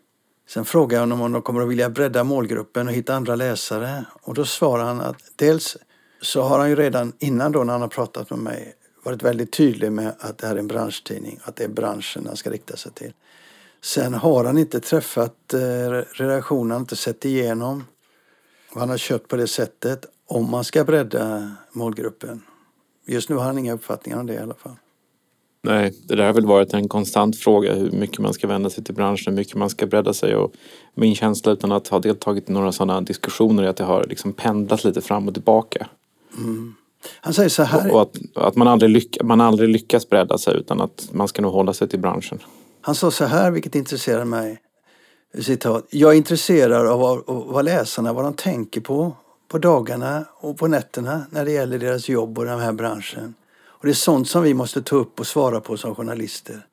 Sen 0.49 0.65
frågar 0.65 0.97
jag 0.97 1.03
honom 1.03 1.21
om 1.21 1.33
de 1.33 1.43
kommer 1.43 1.61
att 1.63 1.69
vilja 1.69 1.91
bredda 1.91 2.25
målgruppen 2.25 2.89
och 2.89 2.95
hitta 2.95 3.15
andra 3.15 3.35
läsare. 3.35 4.05
Och 4.23 4.35
då 4.35 4.45
svarar 4.45 4.85
han 4.85 5.01
att 5.01 5.17
dels 5.37 5.77
så 6.21 6.43
har 6.43 6.59
han 6.59 6.69
ju 6.69 6.77
redan 6.77 7.13
innan 7.19 7.53
då 7.53 7.65
när 7.65 7.73
han 7.73 7.83
har 7.83 7.89
pratat 7.89 8.31
med 8.31 8.39
mig 8.39 8.75
varit 9.05 9.23
väldigt 9.23 9.53
tydlig 9.53 9.93
med 9.93 10.15
att 10.19 10.39
det 10.39 10.47
här 10.47 10.55
är 10.55 10.59
en 10.59 10.67
branschtidning, 10.67 11.41
att 11.45 11.57
det 11.57 11.65
är 11.65 11.69
branschen 11.69 12.27
han 12.27 12.37
ska 12.37 12.51
rikta 12.51 12.77
sig 12.77 12.93
till. 12.93 13.13
Sen 13.83 14.15
har 14.15 14.45
han 14.45 14.59
inte 14.59 14.81
träffat 14.81 15.55
eh, 15.55 15.59
redaktionen, 16.13 16.71
han 16.71 16.81
inte 16.81 16.97
sett 16.97 17.25
igenom 17.25 17.85
vad 18.73 18.81
han 18.81 18.91
har 18.91 18.97
köpt 18.97 19.29
på 19.29 19.37
det 19.37 19.47
sättet 19.47 20.07
om 20.27 20.51
man 20.51 20.65
ska 20.65 20.85
bredda 20.85 21.57
målgruppen. 21.73 22.43
Just 23.07 23.29
nu 23.29 23.37
har 23.37 23.45
han 23.45 23.59
inga 23.59 23.73
uppfattningar 23.73 24.21
om 24.21 24.27
det 24.27 24.35
i 24.35 24.39
alla 24.39 24.55
fall. 24.55 24.77
Nej, 25.63 25.95
det 26.03 26.17
där 26.17 26.27
har 26.27 26.33
väl 26.33 26.47
varit 26.47 26.75
en 26.75 26.89
konstant 26.89 27.39
fråga 27.39 27.75
hur 27.75 27.91
mycket 27.91 28.19
man 28.19 28.33
ska 28.33 28.47
vända 28.47 28.71
sig 28.71 28.85
till 28.85 28.95
branschen, 28.95 29.33
hur 29.33 29.41
mycket 29.41 29.55
man 29.57 29.71
ska 29.71 29.87
bredda 29.87 30.15
sig 30.15 30.37
och 30.37 30.53
min 30.95 31.15
känsla 31.15 31.53
utan 31.53 31.73
att 31.73 31.89
ha 31.89 31.99
deltagit 31.99 32.51
i 32.51 32.53
några 32.53 32.73
sådana 32.73 33.01
diskussioner 33.01 33.63
är 33.63 33.69
att 33.69 33.77
det 33.77 33.85
har 33.85 34.05
liksom 34.05 34.33
pendlat 34.33 34.85
lite 34.85 35.01
fram 35.01 35.29
och 35.29 35.35
tillbaka. 35.35 35.89
Mm. 36.39 36.75
Han 37.21 37.35
säger 37.35 37.49
så 37.49 37.63
här. 37.63 37.93
Och 37.93 38.03
att, 38.03 38.17
att 38.35 38.57
man, 38.57 38.69
aldrig 38.69 38.91
lyck, 38.91 39.23
man 39.23 39.41
aldrig 39.41 39.69
lyckas 39.69 40.09
bredda 40.09 40.39
sig 40.39 40.57
utan 40.57 40.81
att 40.81 41.09
man 41.13 41.29
ska 41.29 41.43
nog 41.43 41.53
hålla 41.53 41.73
sig 41.75 41.89
till 41.89 42.01
branschen. 42.01 42.39
Han 42.81 42.95
sa 42.95 43.11
så 43.11 43.25
här, 43.25 43.51
vilket 43.51 43.75
intresserar 43.75 44.25
mig. 44.25 44.61
Citat. 45.41 45.87
Jag 45.91 46.13
är 46.13 46.17
intresserad 46.17 46.87
av 46.87 47.01
vad, 47.01 47.23
vad 47.27 47.65
läsarna, 47.65 48.13
vad 48.13 48.25
de 48.25 48.35
tänker 48.35 48.81
på 48.81 49.17
på 49.55 49.59
dagarna 49.59 50.25
och 50.35 50.57
på 50.57 50.67
nätterna 50.67 51.27
när 51.31 51.45
det 51.45 51.51
gäller 51.51 51.79
deras 51.79 52.09
jobb 52.09 52.39
och 52.39 52.45
den 52.45 52.61
här 52.61 52.73
branschen. 52.73 53.35
Och 53.65 53.87
det 53.87 53.93
är 53.93 53.95
sånt 53.95 54.29
som 54.29 54.43
vi 54.43 54.55
måste 54.55 54.83
ta 54.83 54.97
upp 54.97 55.21
och 55.21 55.27
svara 55.27 55.61
på 55.61 55.77
som 55.77 55.95
journalister. 55.95 56.67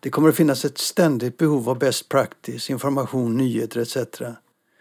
Det 0.00 0.10
kommer 0.10 0.28
att 0.28 0.36
finnas 0.36 0.64
ett 0.64 0.78
ständigt 0.78 1.36
behov 1.36 1.68
av 1.68 1.78
best 1.78 2.08
practice, 2.08 2.70
information, 2.70 3.36
nyheter 3.36 3.80
etc. 3.80 3.96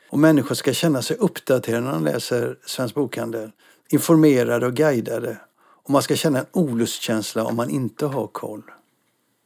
Och 0.10 0.20
människor 0.20 0.56
ska 0.56 0.74
känna 0.74 1.02
sig 1.02 1.18
uppdaterade 1.18 1.86
när 1.86 1.92
de 1.92 2.04
läser 2.04 2.58
Svensk 2.66 2.96
Bokhandel 2.96 3.52
informerade 3.90 4.66
och 4.66 4.74
guidade. 4.74 5.38
Och 5.58 5.90
man 5.90 6.02
ska 6.02 6.16
känna 6.16 6.40
en 6.40 6.46
olustkänsla 6.52 7.44
om 7.44 7.56
man 7.56 7.70
inte 7.70 8.06
har 8.06 8.28
koll. 8.28 8.64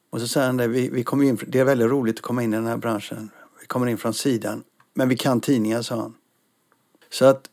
Och 0.09 0.21
så 0.21 0.27
säger 0.27 0.47
han 0.47 0.57
det, 0.57 0.67
vi, 0.67 0.89
vi 0.89 1.03
kommer 1.03 1.25
in, 1.25 1.39
det 1.47 1.59
är 1.59 1.63
väldigt 1.63 1.89
roligt 1.89 2.15
att 2.15 2.21
komma 2.21 2.43
in 2.43 2.53
i 2.53 2.55
den 2.55 2.67
här 2.67 2.77
branschen. 2.77 3.29
Vi 3.61 3.67
kommer 3.67 3.87
in 3.87 3.97
från 3.97 4.13
sidan. 4.13 4.63
Men 4.93 5.09
vi 5.09 5.17
kan 5.17 5.41
tidningar, 5.41 5.81
sa 5.81 5.95
han. 5.95 6.15
Så 7.09 7.25
att 7.25 7.49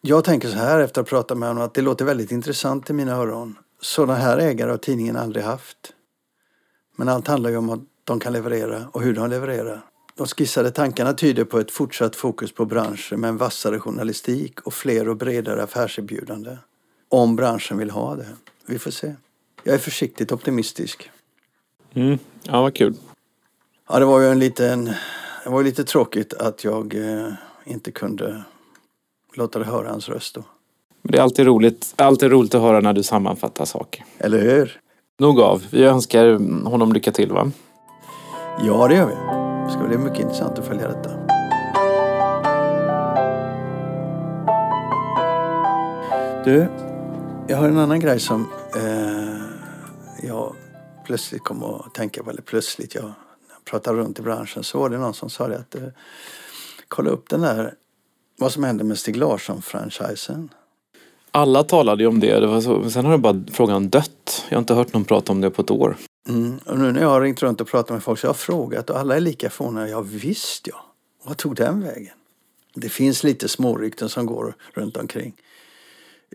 jag 0.00 0.24
tänker 0.24 0.48
så 0.48 0.56
här 0.56 0.80
efter 0.80 1.00
att 1.00 1.10
ha 1.10 1.16
pratat 1.16 1.38
med 1.38 1.48
honom 1.48 1.64
att 1.64 1.74
det 1.74 1.82
låter 1.82 2.04
väldigt 2.04 2.32
intressant 2.32 2.90
i 2.90 2.92
mina 2.92 3.12
öron. 3.12 3.58
Sådana 3.80 4.14
här 4.14 4.38
ägare 4.38 4.70
har 4.70 4.78
tidningen 4.78 5.16
aldrig 5.16 5.44
haft. 5.44 5.92
Men 6.96 7.08
allt 7.08 7.28
handlar 7.28 7.50
ju 7.50 7.56
om 7.56 7.70
att 7.70 7.80
de 8.04 8.20
kan 8.20 8.32
leverera 8.32 8.88
och 8.92 9.02
hur 9.02 9.14
de 9.14 9.30
levererar. 9.30 9.91
De 10.22 10.26
skissade 10.26 10.70
tankarna 10.70 11.12
tyder 11.12 11.44
på 11.44 11.58
ett 11.58 11.70
fortsatt 11.70 12.16
fokus 12.16 12.52
på 12.52 12.64
branschen 12.64 13.20
med 13.20 13.28
en 13.28 13.36
vassare 13.36 13.78
journalistik 13.78 14.60
och 14.60 14.74
fler 14.74 15.08
och 15.08 15.16
bredare 15.16 15.62
affärserbjudande. 15.62 16.56
Om 17.08 17.36
branschen 17.36 17.78
vill 17.78 17.90
ha 17.90 18.16
det. 18.16 18.26
Vi 18.66 18.78
får 18.78 18.90
se. 18.90 19.14
Jag 19.62 19.74
är 19.74 19.78
försiktigt 19.78 20.32
optimistisk. 20.32 21.10
Mm. 21.94 22.18
Ja, 22.42 22.62
vad 22.62 22.74
kul. 22.74 22.94
Ja, 23.88 23.98
det 23.98 24.04
var 24.04 24.20
ju 24.20 24.28
en 24.28 24.38
liten... 24.38 24.84
Det 25.44 25.50
var 25.50 25.62
lite 25.62 25.84
tråkigt 25.84 26.34
att 26.34 26.64
jag 26.64 26.94
eh, 26.94 27.32
inte 27.64 27.90
kunde 27.90 28.42
låta 29.34 29.58
det 29.58 29.64
höra 29.64 29.88
hans 29.88 30.08
röst 30.08 30.34
då. 30.34 30.44
Men 31.02 31.12
det 31.12 31.18
är 31.18 31.22
alltid 31.22 31.46
roligt, 31.46 31.94
alltid 31.96 32.30
roligt 32.30 32.54
att 32.54 32.62
höra 32.62 32.80
när 32.80 32.92
du 32.92 33.02
sammanfattar 33.02 33.64
saker. 33.64 34.04
Eller 34.18 34.40
hur? 34.40 34.80
Nog 35.18 35.40
av. 35.40 35.66
Vi 35.70 35.84
önskar 35.84 36.32
honom 36.68 36.92
lycka 36.92 37.12
till 37.12 37.32
va? 37.32 37.50
Ja, 38.66 38.88
det 38.88 38.94
gör 38.94 39.06
vi. 39.06 39.41
Det 39.72 39.78
ska 39.78 39.86
bli 39.86 39.98
mycket 39.98 40.20
intressant 40.20 40.58
att 40.58 40.66
följa 40.66 40.88
detta. 40.88 41.10
Du, 46.44 46.68
jag 47.48 47.56
har 47.56 47.68
en 47.68 47.78
annan 47.78 48.00
grej 48.00 48.20
som 48.20 48.48
eh, 48.76 50.28
jag 50.28 50.54
plötsligt 51.04 51.44
kom 51.44 51.62
att 51.62 51.94
tänka 51.94 52.22
på. 52.22 52.30
Eller 52.30 52.42
plötsligt, 52.42 52.94
jag, 52.94 53.04
jag 53.04 53.64
pratade 53.64 53.98
runt 53.98 54.18
i 54.18 54.22
branschen 54.22 54.64
så 54.64 54.78
var 54.78 54.90
det 54.90 54.98
någon 54.98 55.14
som 55.14 55.30
sa 55.30 55.48
det 55.48 55.58
att 55.58 55.74
eh, 55.74 55.82
kolla 56.88 57.10
upp 57.10 57.28
den 57.28 57.40
där, 57.40 57.74
vad 58.38 58.52
som 58.52 58.64
hände 58.64 58.84
med 58.84 58.98
Stig 58.98 59.16
Larsson-franchisen. 59.16 60.48
Alla 61.30 61.62
talade 61.62 62.02
ju 62.02 62.08
om 62.08 62.20
det. 62.20 62.40
det 62.40 62.46
var 62.46 62.60
så, 62.60 62.90
sen 62.90 63.04
har 63.04 63.12
det 63.12 63.18
bara 63.18 63.42
frågan 63.52 63.88
dött. 63.88 64.44
Jag 64.48 64.56
har 64.56 64.60
inte 64.60 64.74
hört 64.74 64.92
någon 64.92 65.04
prata 65.04 65.32
om 65.32 65.40
det 65.40 65.50
på 65.50 65.62
ett 65.62 65.70
år. 65.70 65.96
Mm. 66.28 66.58
Och 66.66 66.78
nu 66.78 66.92
när 66.92 67.00
jag 67.00 67.08
har 67.08 67.20
ringt 67.20 67.42
runt 67.42 67.60
och 67.60 67.68
pratat 67.68 67.90
med 67.90 68.02
folk 68.02 68.18
så 68.20 68.26
har 68.26 68.28
jag 68.28 68.36
frågat 68.36 68.90
och 68.90 68.98
alla 68.98 69.16
är 69.16 69.20
lika 69.20 69.50
förvånade. 69.50 69.88
Ja 69.88 70.00
visst 70.00 70.66
ja. 70.66 70.84
Vad 71.22 71.36
tog 71.36 71.56
den 71.56 71.80
vägen? 71.80 72.14
Det 72.74 72.88
finns 72.88 73.24
lite 73.24 73.48
smårykten 73.48 74.08
som 74.08 74.26
går 74.26 74.54
runt 74.72 74.96
omkring. 74.96 75.34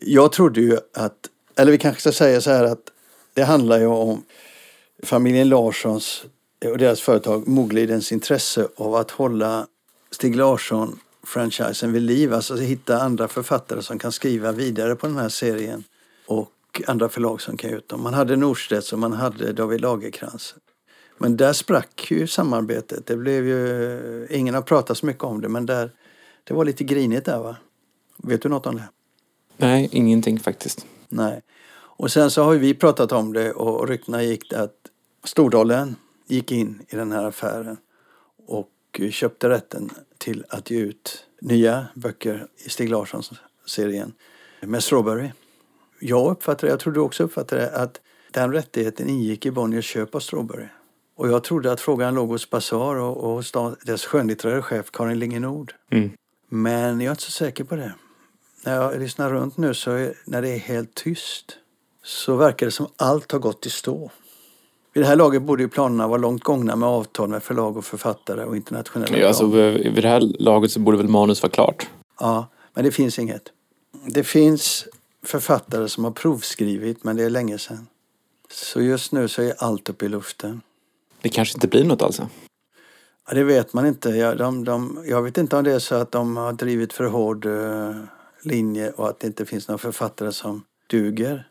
Jag 0.02 0.32
trodde 0.32 0.62
ju 0.62 0.78
att, 0.94 1.30
eller 1.56 1.72
vi 1.72 1.78
kanske 1.78 2.02
ska 2.02 2.12
säga 2.12 2.42
så 2.42 2.52
här 2.52 2.64
att 2.64 2.92
det 3.34 3.44
handlar 3.44 3.80
ju 3.80 3.86
om 3.86 4.24
familjen 5.04 5.50
Larssons 5.50 6.26
och 6.66 6.78
deras 6.78 7.02
företag 7.02 7.48
Moglidens 7.48 8.12
intresse 8.12 8.68
av 8.76 8.96
att 8.96 9.12
hålla 9.12 9.68
Stig 10.12 10.36
Larsson 10.36 11.00
franchisen 11.24 11.92
vid 11.92 12.02
liv. 12.02 12.34
Alltså 12.34 12.56
hitta 12.56 13.02
andra 13.02 13.28
författare 13.28 13.82
som 13.82 14.00
kan 14.00 14.12
skriva 14.12 14.52
vidare 14.52 14.96
på 14.96 15.08
den 15.08 15.18
här 15.18 15.30
serien. 15.30 15.84
Och 16.26 16.52
andra 16.88 17.10
förlag 17.10 17.42
som 17.42 17.58
kan 17.58 17.70
ge 17.70 17.76
ut 17.76 17.90
dem. 17.90 18.04
Man 18.04 18.14
hade 18.14 18.36
Norstedts 18.36 18.94
och 18.94 19.00
man 19.00 19.14
hade 19.14 19.54
David 19.54 19.82
Lagerkrans. 19.82 20.56
Men 21.18 21.38
där 21.38 21.54
sprack 21.54 22.12
ju 22.12 22.28
samarbetet. 22.28 23.06
Det 23.06 23.18
blev 23.18 23.48
ju, 23.48 24.28
ingen 24.30 24.54
har 24.56 24.62
pratat 24.62 24.98
så 24.98 25.06
mycket 25.06 25.24
om 25.24 25.42
det 25.42 25.50
men 25.50 25.66
där, 25.66 25.92
det 26.44 26.54
var 26.54 26.66
lite 26.66 26.84
grinigt 26.84 27.26
där 27.26 27.40
va? 27.40 27.56
Vet 28.18 28.42
du 28.42 28.50
något 28.50 28.66
om 28.66 28.76
det? 28.76 28.90
Nej, 29.58 29.90
ingenting 29.92 30.40
faktiskt. 30.40 30.86
Nej. 31.10 31.42
Och 31.98 32.12
sen 32.12 32.32
så 32.32 32.44
har 32.44 32.56
vi 32.56 32.74
pratat 32.74 33.12
om 33.12 33.34
det 33.34 33.52
och 33.52 33.88
ryktena 33.88 34.24
gick 34.24 34.54
att 34.54 34.76
Stordalen 35.24 35.96
gick 36.28 36.52
in 36.52 36.82
i 36.90 36.96
den 36.96 37.12
här 37.12 37.24
affären 37.24 37.78
och 38.48 39.02
köpte 39.12 39.50
rätten 39.50 39.90
till 40.18 40.46
att 40.50 40.72
ge 40.72 40.80
ut 40.80 41.26
nya 41.42 41.88
böcker 41.96 42.48
i 42.66 42.70
Stig 42.70 42.90
Larssons 42.90 43.32
serien 43.66 44.14
med 44.62 44.84
Strawberry. 44.84 45.30
Jag 46.00 46.32
uppfattade, 46.32 46.72
jag 46.72 46.80
tror 46.80 46.94
du 46.94 47.00
också 47.00 47.24
uppfattade 47.24 47.70
att 47.70 48.02
den 48.32 48.54
rättigheten 48.54 49.10
ingick 49.10 49.46
i 49.46 49.52
Bonniers 49.52 49.86
köp 49.86 50.16
av 50.16 50.20
Strawberry. 50.20 50.66
Och 51.16 51.28
jag 51.28 51.44
trodde 51.44 51.72
att 51.72 51.82
frågan 51.82 52.16
låg 52.16 52.30
hos 52.30 52.50
Bazaar 52.50 52.96
och, 52.96 53.18
och 53.18 53.30
hos 53.30 53.54
dess 53.86 54.06
skönlitterära 54.06 54.62
chef 54.62 54.92
Karin 54.92 55.20
Lingenord. 55.20 55.74
Mm. 55.92 56.12
Men 56.50 57.02
jag 57.02 57.08
är 57.08 57.12
inte 57.12 57.24
så 57.24 57.32
säker 57.32 57.64
på 57.64 57.76
det. 57.76 57.94
När 58.66 58.76
jag 58.76 59.00
lyssnar 59.00 59.30
runt 59.30 59.58
nu 59.58 59.74
så 59.74 59.92
är, 59.92 60.14
när 60.26 60.42
det 60.42 60.50
är 60.50 60.58
helt 60.58 60.94
tyst 60.94 61.58
så 62.04 62.36
verkar 62.36 62.66
det 62.66 62.72
som 62.72 62.88
allt 62.98 63.32
har 63.32 63.40
gått 63.40 63.66
i 63.66 63.70
stå. 63.70 64.12
Vid 64.94 65.04
det 65.04 65.08
här 65.08 65.16
laget 65.16 65.42
borde 65.42 65.64
ju 65.64 65.70
planerna 65.70 66.08
vara 66.08 66.18
långt 66.18 66.44
gångna 66.44 66.76
med 66.76 66.90
avtal 66.90 67.30
med 67.30 67.44
förlag 67.44 67.78
och 67.78 67.86
författare 67.86 68.44
och 68.44 68.56
internationella 68.56 69.18
Ja, 69.18 69.28
alltså, 69.28 69.46
vid 69.48 70.04
det 70.04 70.08
här 70.08 70.20
laget 70.40 70.72
så 70.72 70.80
borde 70.80 70.98
väl 70.98 71.08
manus 71.08 71.44
vara 71.44 71.52
klart? 71.52 71.90
Ja, 72.20 72.48
men 72.74 72.84
det 72.84 72.92
finns 72.92 73.20
inget. 73.20 73.44
Det 74.06 74.24
finns 74.24 74.88
författare 75.28 75.90
som 75.90 76.04
har 76.04 76.12
provskrivit 76.12 77.04
men 77.04 77.16
det 77.16 77.24
är 77.24 77.30
länge 77.30 77.58
sedan. 77.58 77.88
Så 78.50 78.82
just 78.82 79.12
nu 79.12 79.28
så 79.28 79.42
är 79.42 79.54
allt 79.58 79.90
uppe 79.90 80.06
i 80.06 80.10
luften. 80.10 80.62
Det 81.22 81.30
kanske 81.30 81.58
inte 81.58 81.68
blir 81.68 81.84
något 81.84 82.02
alltså? 82.02 82.30
Ja, 83.28 83.36
det 83.36 83.44
vet 83.44 83.74
man 83.74 83.86
inte. 83.86 84.10
Jag, 84.10 84.38
de, 84.38 84.64
de, 84.64 85.04
jag 85.06 85.22
vet 85.22 85.38
inte 85.38 85.58
om 85.58 85.64
det 85.64 85.74
är 85.74 85.80
så 85.80 85.96
att 85.96 86.12
de 86.12 86.38
har 86.38 86.54
drivit 86.54 86.94
för 86.94 87.06
hård 87.06 87.46
uh, 87.46 87.96
linje 88.42 88.92
och 88.92 89.10
att 89.10 89.20
det 89.20 89.28
inte 89.28 89.46
finns 89.46 89.68
några 89.68 89.78
författare 89.78 90.32
som 90.32 90.64
duger. 90.90 91.48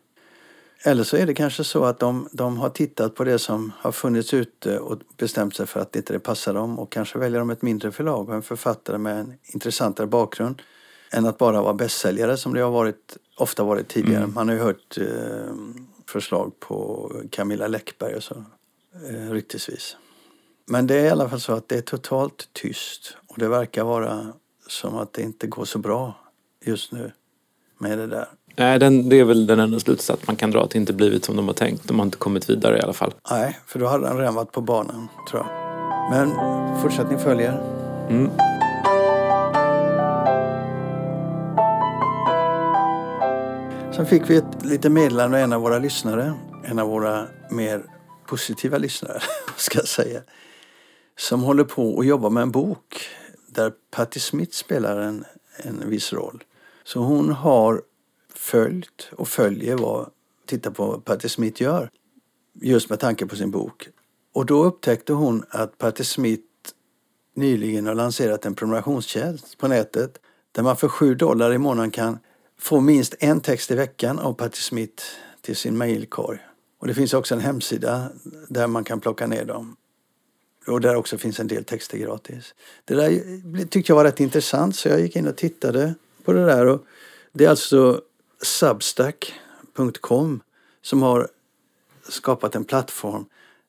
Eller 0.83 1.03
så 1.03 1.17
är 1.17 1.25
det 1.25 1.33
kanske 1.33 1.63
så 1.63 1.83
att 1.83 1.99
de, 1.99 2.29
de 2.31 2.57
har 2.57 2.69
tittat 2.69 3.15
på 3.15 3.23
det 3.23 3.39
som 3.39 3.73
har 3.77 3.91
funnits 3.91 4.33
ute 4.33 4.79
och 4.79 4.99
bestämt 5.17 5.55
sig 5.55 5.65
för 5.65 5.79
att 5.79 5.91
det 5.91 5.99
inte 5.99 6.19
passar 6.19 6.53
dem 6.53 6.79
och 6.79 6.91
kanske 6.91 7.19
väljer 7.19 7.39
de 7.39 7.49
ett 7.49 7.61
mindre 7.61 7.91
förlag 7.91 8.29
och 8.29 8.35
en 8.35 8.41
författare 8.41 8.97
med 8.97 9.19
en 9.19 9.33
intressantare 9.53 10.07
bakgrund 10.07 10.61
än 11.11 11.25
att 11.25 11.37
bara 11.37 11.61
vara 11.61 11.73
bästsäljare 11.73 12.37
som 12.37 12.53
det 12.53 12.61
har 12.61 12.71
varit, 12.71 13.17
ofta 13.37 13.63
varit 13.63 13.87
tidigare. 13.87 14.23
Mm. 14.23 14.33
Man 14.33 14.47
har 14.47 14.55
ju 14.55 14.61
hört 14.61 14.97
eh, 14.97 15.53
förslag 16.07 16.59
på 16.59 17.11
Camilla 17.31 17.67
Läckberg 17.67 18.15
och 18.15 18.23
så, 18.23 18.35
eh, 19.09 19.31
ryktesvis. 19.31 19.97
Men 20.65 20.87
det 20.87 20.95
är 20.95 21.05
i 21.05 21.09
alla 21.09 21.29
fall 21.29 21.39
så 21.39 21.53
att 21.53 21.69
det 21.69 21.77
är 21.77 21.81
totalt 21.81 22.49
tyst 22.53 23.17
och 23.27 23.39
det 23.39 23.47
verkar 23.47 23.83
vara 23.83 24.33
som 24.67 24.97
att 24.97 25.13
det 25.13 25.21
inte 25.21 25.47
går 25.47 25.65
så 25.65 25.79
bra 25.79 26.13
just 26.65 26.91
nu 26.91 27.11
med 27.77 27.97
det 27.97 28.07
där. 28.07 28.27
Nej, 28.55 28.79
den, 28.79 29.09
det 29.09 29.19
är 29.19 29.23
väl 29.23 29.47
den 29.47 29.59
enda 29.59 29.79
slutsats 29.79 30.27
man 30.27 30.35
kan 30.35 30.51
dra 30.51 30.63
att 30.63 30.71
det 30.71 30.77
inte 30.77 30.93
blivit 30.93 31.25
som 31.25 31.35
de 31.35 31.47
har 31.47 31.53
tänkt. 31.53 31.87
De 31.87 31.99
har 31.99 32.05
inte 32.05 32.17
kommit 32.17 32.49
vidare 32.49 32.77
i 32.77 32.81
alla 32.81 32.93
fall. 32.93 33.13
Nej, 33.31 33.59
för 33.65 33.79
då 33.79 33.87
hade 33.87 34.07
han 34.07 34.17
redan 34.17 34.35
varit 34.35 34.51
på 34.51 34.61
banan, 34.61 35.07
tror 35.29 35.45
jag. 35.45 35.67
Men 36.11 36.31
fortsättning 36.81 37.19
följer. 37.19 37.61
Mm. 38.09 38.56
Sen 43.97 44.05
fick 44.05 44.29
vi 44.29 44.37
ett 44.37 44.65
litet 44.65 44.91
meddelande 44.91 45.37
av 45.37 45.43
en 45.43 45.53
av 45.53 45.61
våra 45.61 45.79
lyssnare. 45.79 46.33
En 46.65 46.79
av 46.79 46.89
våra 46.89 47.27
mer 47.51 47.83
positiva 48.27 48.77
lyssnare, 48.77 49.21
ska 49.57 49.77
jag 49.79 49.87
säga. 49.87 50.21
Som 51.15 51.43
håller 51.43 51.63
på 51.63 51.95
och 51.95 52.05
jobbar 52.05 52.29
med 52.29 52.41
en 52.41 52.51
bok 52.51 53.09
där 53.47 53.73
Patti 53.91 54.19
Smith 54.19 54.51
spelar 54.51 54.97
en, 54.97 55.25
en 55.57 55.89
viss 55.89 56.13
roll. 56.13 56.43
Så 56.83 56.99
hon 56.99 57.29
har 57.29 57.81
följt 58.33 59.09
och 59.11 59.27
följer 59.27 59.77
vad 59.77 60.09
titta 60.45 60.71
på 60.71 60.99
Patti 60.99 61.29
Smith 61.29 61.61
gör. 61.61 61.89
Just 62.53 62.89
med 62.89 62.99
tanke 62.99 63.25
på 63.25 63.35
sin 63.35 63.51
bok. 63.51 63.87
Och 64.33 64.45
då 64.45 64.63
upptäckte 64.63 65.13
hon 65.13 65.43
att 65.49 65.77
Patti 65.77 66.03
Smith 66.03 66.43
nyligen 67.35 67.87
har 67.87 67.95
lanserat 67.95 68.45
en 68.45 68.55
prenumerationstjänst 68.55 69.57
på 69.57 69.67
nätet 69.67 70.19
där 70.51 70.63
man 70.63 70.77
för 70.77 70.87
7 70.87 71.15
dollar 71.15 71.53
i 71.53 71.57
månaden 71.57 71.91
kan 71.91 72.19
få 72.59 72.79
minst 72.79 73.15
en 73.19 73.41
text 73.41 73.71
i 73.71 73.75
veckan 73.75 74.19
av 74.19 74.33
Patti 74.33 74.61
Smith 74.61 75.03
till 75.41 75.55
sin 75.55 75.77
mejlkorg. 75.77 76.39
Och 76.79 76.87
det 76.87 76.93
finns 76.93 77.13
också 77.13 77.35
en 77.35 77.41
hemsida 77.41 78.09
där 78.47 78.67
man 78.67 78.83
kan 78.83 78.99
plocka 78.99 79.27
ner 79.27 79.45
dem. 79.45 79.75
Och 80.67 80.81
där 80.81 80.95
också 80.95 81.17
finns 81.17 81.39
en 81.39 81.47
del 81.47 81.63
texter 81.63 81.97
gratis. 81.97 82.53
Det 82.85 82.95
där 82.95 83.65
tyckte 83.65 83.91
jag 83.91 83.95
var 83.95 84.03
rätt 84.03 84.19
intressant 84.19 84.75
så 84.75 84.89
jag 84.89 84.99
gick 84.99 85.15
in 85.15 85.27
och 85.27 85.35
tittade 85.35 85.93
på 86.23 86.33
det 86.33 86.45
där. 86.45 86.65
Och 86.65 86.85
det 87.33 87.45
är 87.45 87.49
alltså 87.49 88.01
Substack.com 88.41 90.41
som 90.81 91.01
har 91.01 91.27
skapat 92.09 92.55
en 92.55 92.65
plattform 92.65 93.25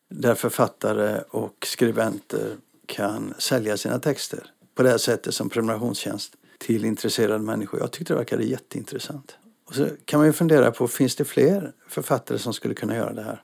där 0.09 0.35
författare 0.35 1.23
och 1.31 1.67
skribenter 1.67 2.57
kan 2.87 3.35
sälja 3.39 3.77
sina 3.77 3.99
texter 3.99 4.51
på 4.75 4.83
det 4.83 4.91
här 4.91 4.99
sättet 4.99 5.35
som 5.35 5.49
prenumerationstjänst 5.49 6.33
till 6.59 6.85
intresserade 6.85 7.39
människor. 7.39 7.81
Jag 7.81 7.91
tyckte 7.91 8.13
det 8.13 8.19
verkade 8.19 8.45
jätteintressant. 8.45 9.37
Och 9.67 9.75
så 9.75 9.89
kan 10.05 10.21
man 10.21 10.27
ju 10.27 10.33
fundera 10.33 10.71
på, 10.71 10.89
finns 10.89 11.17
det 11.17 11.25
fler 11.25 11.73
författare 11.89 12.39
som 12.39 12.55
skulle 12.55 12.75
kunna 12.75 12.97
göra 12.97 13.13
det 13.13 13.23
här? 13.23 13.43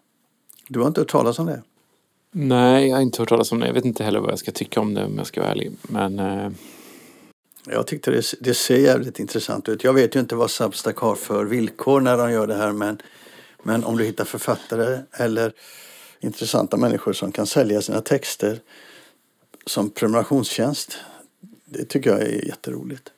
Du 0.68 0.80
har 0.80 0.86
inte 0.86 1.00
hört 1.00 1.10
talas 1.10 1.38
om 1.38 1.46
det? 1.46 1.62
Nej, 2.30 2.88
jag 2.88 2.96
har 2.96 3.02
inte 3.02 3.22
hört 3.22 3.28
talas 3.28 3.52
om 3.52 3.60
det. 3.60 3.66
Jag 3.66 3.74
vet 3.74 3.84
inte 3.84 4.04
heller 4.04 4.20
vad 4.20 4.30
jag 4.30 4.38
ska 4.38 4.52
tycka 4.52 4.80
om 4.80 4.94
det 4.94 5.04
om 5.04 5.18
jag 5.18 5.26
ska 5.26 5.40
vara 5.40 5.50
ärlig. 5.50 5.72
Men 5.82 6.18
eh, 6.18 6.50
jag 7.66 7.86
tyckte 7.86 8.10
det, 8.10 8.22
det 8.40 8.54
ser 8.54 8.76
jävligt 8.76 9.18
intressant 9.18 9.68
ut. 9.68 9.84
Jag 9.84 9.92
vet 9.92 10.16
ju 10.16 10.20
inte 10.20 10.36
vad 10.36 10.50
Substack 10.50 10.96
har 10.96 11.14
för 11.14 11.44
villkor 11.44 12.00
när 12.00 12.18
de 12.18 12.32
gör 12.32 12.46
det 12.46 12.54
här 12.54 12.72
men, 12.72 13.02
men 13.62 13.84
om 13.84 13.96
du 13.96 14.04
hittar 14.04 14.24
författare 14.24 14.98
eller 15.12 15.52
intressanta 16.20 16.76
människor 16.76 17.12
som 17.12 17.32
kan 17.32 17.46
sälja 17.46 17.82
sina 17.82 18.00
texter 18.00 18.60
som 19.66 19.90
prenumerationstjänst. 19.90 20.98
Det 21.74 21.84
tycker 21.84 22.10
jag 22.10 22.20
är 22.20 22.46
jätteroligt. 22.46 23.12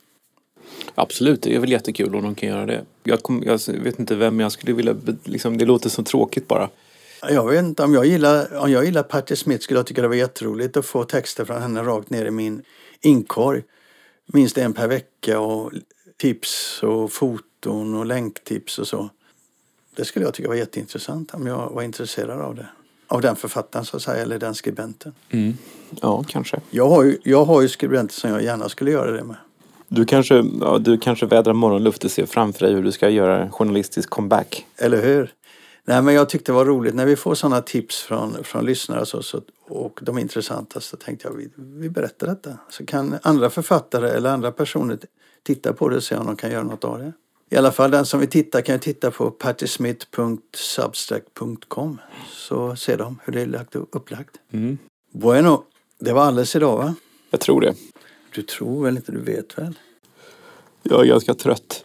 Absolut, 0.94 1.42
det 1.42 1.54
är 1.54 1.60
väl 1.60 1.72
jättekul 1.72 2.14
om 2.14 2.22
de 2.22 2.34
kan 2.34 2.48
göra 2.48 2.66
det. 2.66 2.84
Jag, 3.02 3.22
kom, 3.22 3.42
jag 3.46 3.60
vet 3.68 3.98
inte 3.98 4.14
vem 4.14 4.40
jag 4.40 4.52
skulle 4.52 4.72
vilja... 4.72 4.96
Liksom, 5.24 5.58
det 5.58 5.64
låter 5.64 5.88
så 5.88 6.02
tråkigt 6.02 6.48
bara. 6.48 6.70
Jag 7.28 7.46
vet 7.46 7.64
inte, 7.64 7.82
om 7.82 7.94
jag 7.94 8.06
gillar, 8.06 8.56
om 8.56 8.72
jag 8.72 8.84
gillar 8.84 9.02
Patti 9.02 9.36
Smith 9.36 9.62
skulle 9.64 9.78
jag 9.78 9.86
tycka 9.86 10.02
det 10.02 10.08
var 10.08 10.14
jätteroligt 10.14 10.76
att 10.76 10.86
få 10.86 11.04
texter 11.04 11.44
från 11.44 11.62
henne 11.62 11.82
rakt 11.82 12.10
ner 12.10 12.26
i 12.26 12.30
min 12.30 12.62
inkorg 13.00 13.62
minst 14.26 14.58
en 14.58 14.72
per 14.72 14.88
vecka 14.88 15.40
och 15.40 15.72
tips 16.16 16.82
och 16.82 17.12
foton 17.12 17.94
och 17.94 18.06
länktips 18.06 18.78
och 18.78 18.88
så. 18.88 19.10
Det 19.96 20.04
skulle 20.04 20.24
jag 20.24 20.34
tycka 20.34 20.48
var 20.48 20.56
jätteintressant 20.56 21.34
om 21.34 21.46
jag 21.46 21.70
var 21.70 21.82
intresserad 21.82 22.40
av 22.40 22.54
det. 22.54 22.66
Av 23.08 23.20
den 23.20 23.36
författaren 23.36 23.84
så 23.84 23.96
att 23.96 24.02
säga, 24.02 24.22
eller 24.22 24.38
den 24.38 24.54
skribenten. 24.54 25.14
Mm. 25.30 25.54
Ja, 26.00 26.24
kanske. 26.28 26.60
Jag 26.70 26.88
har, 26.88 27.02
ju, 27.04 27.18
jag 27.22 27.44
har 27.44 27.62
ju 27.62 27.68
skribenter 27.68 28.14
som 28.14 28.30
jag 28.30 28.42
gärna 28.42 28.68
skulle 28.68 28.90
göra 28.90 29.10
det 29.10 29.24
med. 29.24 29.36
Du 29.88 30.04
kanske, 30.04 30.44
ja, 30.60 30.78
du 30.78 30.98
kanske 30.98 31.26
vädrar 31.26 31.52
morgonluft 31.52 32.04
och 32.04 32.10
ser 32.10 32.26
framför 32.26 32.66
dig 32.66 32.74
hur 32.74 32.82
du 32.82 32.92
ska 32.92 33.08
göra 33.08 33.42
en 33.42 33.50
journalistisk 33.50 34.10
comeback. 34.10 34.66
Eller 34.76 35.02
hur? 35.02 35.32
Nej, 35.84 36.02
men 36.02 36.14
jag 36.14 36.28
tyckte 36.28 36.52
det 36.52 36.56
var 36.56 36.64
roligt 36.64 36.94
när 36.94 37.06
vi 37.06 37.16
får 37.16 37.34
sådana 37.34 37.60
tips 37.60 38.02
från, 38.02 38.44
från 38.44 38.64
lyssnare 38.64 39.06
så, 39.06 39.22
så, 39.22 39.40
och 39.68 40.00
de 40.02 40.18
intressanta 40.18 40.80
så 40.80 40.96
tänkte 40.96 41.28
jag 41.28 41.34
vi, 41.34 41.50
vi 41.56 41.90
berättar 41.90 42.26
detta. 42.26 42.58
Så 42.70 42.86
kan 42.86 43.18
andra 43.22 43.50
författare 43.50 44.08
eller 44.08 44.30
andra 44.30 44.52
personer 44.52 44.98
titta 45.42 45.72
på 45.72 45.88
det 45.88 45.96
och 45.96 46.02
se 46.02 46.16
om 46.16 46.26
de 46.26 46.36
kan 46.36 46.50
göra 46.50 46.62
något 46.62 46.84
av 46.84 46.98
det. 46.98 47.12
I 47.50 47.56
alla 47.56 47.72
fall 47.72 47.90
den 47.90 48.06
som 48.06 48.20
vill 48.20 48.30
titta 48.30 48.62
kan 48.62 48.74
ju 48.74 48.78
titta 48.78 49.10
på 49.10 49.30
pattysmith.substack.com 49.30 52.00
så 52.28 52.76
ser 52.76 52.96
de 52.96 53.20
hur 53.24 53.32
det 53.32 53.40
är 53.40 53.46
lagt 53.46 53.76
upplagt. 53.76 54.36
Mm. 54.52 54.78
Bueno, 55.12 55.64
det 55.98 56.12
var 56.12 56.22
alldeles 56.22 56.56
idag 56.56 56.76
va? 56.76 56.94
Jag 57.30 57.40
tror 57.40 57.60
det. 57.60 57.74
Du 58.34 58.42
tror 58.42 58.84
väl 58.84 58.96
inte, 58.96 59.12
du 59.12 59.20
vet 59.20 59.58
väl? 59.58 59.78
Jag 60.82 61.00
är 61.00 61.04
ganska 61.04 61.34
trött. 61.34 61.84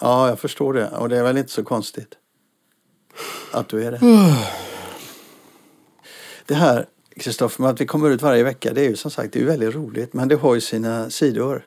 Ja, 0.00 0.28
jag 0.28 0.40
förstår 0.40 0.72
det. 0.72 0.88
Och 0.88 1.08
det 1.08 1.18
är 1.18 1.22
väl 1.22 1.38
inte 1.38 1.52
så 1.52 1.64
konstigt 1.64 2.14
att 3.50 3.68
du 3.68 3.84
är 3.84 3.90
det. 3.90 4.00
Det 6.46 6.54
här, 6.54 6.86
Kristoffer, 7.16 7.62
med 7.62 7.70
att 7.70 7.80
vi 7.80 7.86
kommer 7.86 8.10
ut 8.10 8.22
varje 8.22 8.42
vecka, 8.42 8.72
det 8.72 8.80
är 8.80 8.88
ju 8.88 8.96
som 8.96 9.10
sagt 9.10 9.32
det 9.32 9.40
är 9.40 9.44
väldigt 9.44 9.74
roligt. 9.74 10.12
Men 10.12 10.28
det 10.28 10.34
har 10.34 10.54
ju 10.54 10.60
sina 10.60 11.10
sidor. 11.10 11.64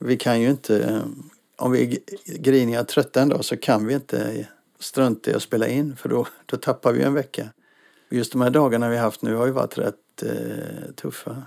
Vi 0.00 0.16
kan 0.16 0.40
ju 0.40 0.50
inte, 0.50 1.02
om 1.56 1.72
vi 1.72 1.82
är 1.82 1.98
griniga 2.38 2.80
och 2.80 2.88
trötta 2.88 3.22
en 3.22 3.28
dag 3.28 3.44
så 3.44 3.56
kan 3.56 3.86
vi 3.86 3.94
inte 3.94 4.46
strunta 4.78 5.30
i 5.30 5.34
att 5.34 5.42
spela 5.42 5.68
in 5.68 5.96
för 5.96 6.08
då, 6.08 6.26
då 6.46 6.56
tappar 6.56 6.92
vi 6.92 7.02
en 7.02 7.14
vecka. 7.14 7.48
Just 8.10 8.32
de 8.32 8.40
här 8.40 8.50
dagarna 8.50 8.88
vi 8.88 8.96
haft 8.96 9.22
nu 9.22 9.34
har 9.34 9.46
ju 9.46 9.52
varit 9.52 9.78
rätt 9.78 10.22
eh, 10.22 10.92
tuffa. 10.96 11.42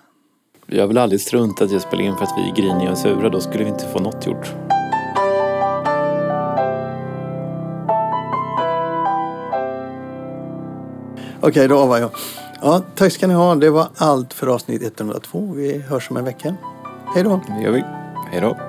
Vi 0.66 0.80
har 0.80 0.88
väl 0.88 0.98
aldrig 0.98 1.22
struntat 1.22 1.72
i 1.72 1.76
att 1.76 1.82
spela 1.82 2.02
in 2.02 2.16
för 2.16 2.24
att 2.24 2.34
vi 2.38 2.50
är 2.50 2.56
griniga 2.56 2.92
och 2.92 2.98
sura. 2.98 3.30
Då 3.30 3.42
skulle 3.42 3.64
vi 3.64 3.70
inte 3.70 3.88
få 3.88 4.00
något 4.00 4.26
gjort. 4.26 4.54
Okej, 11.42 11.68
då 11.68 11.78
avar 11.78 11.98
jag. 11.98 12.12
Ja, 12.62 12.82
tack 12.96 13.14
ska 13.14 13.28
ni 13.28 13.34
ha. 13.34 13.56
Det 13.56 13.70
var 13.70 13.88
allt 13.96 14.34
för 14.34 14.48
avsnitt 14.48 15.00
102. 15.00 15.52
Vi 15.56 15.78
hörs 15.78 16.12
om 16.12 16.18
en 16.18 16.26
vecka. 16.26 16.56
Hej 17.16 17.24
då! 17.24 17.42
Det 17.48 17.64
gör 17.64 17.72
vi. 17.72 17.84
Hej 18.32 18.42
då. 18.42 18.67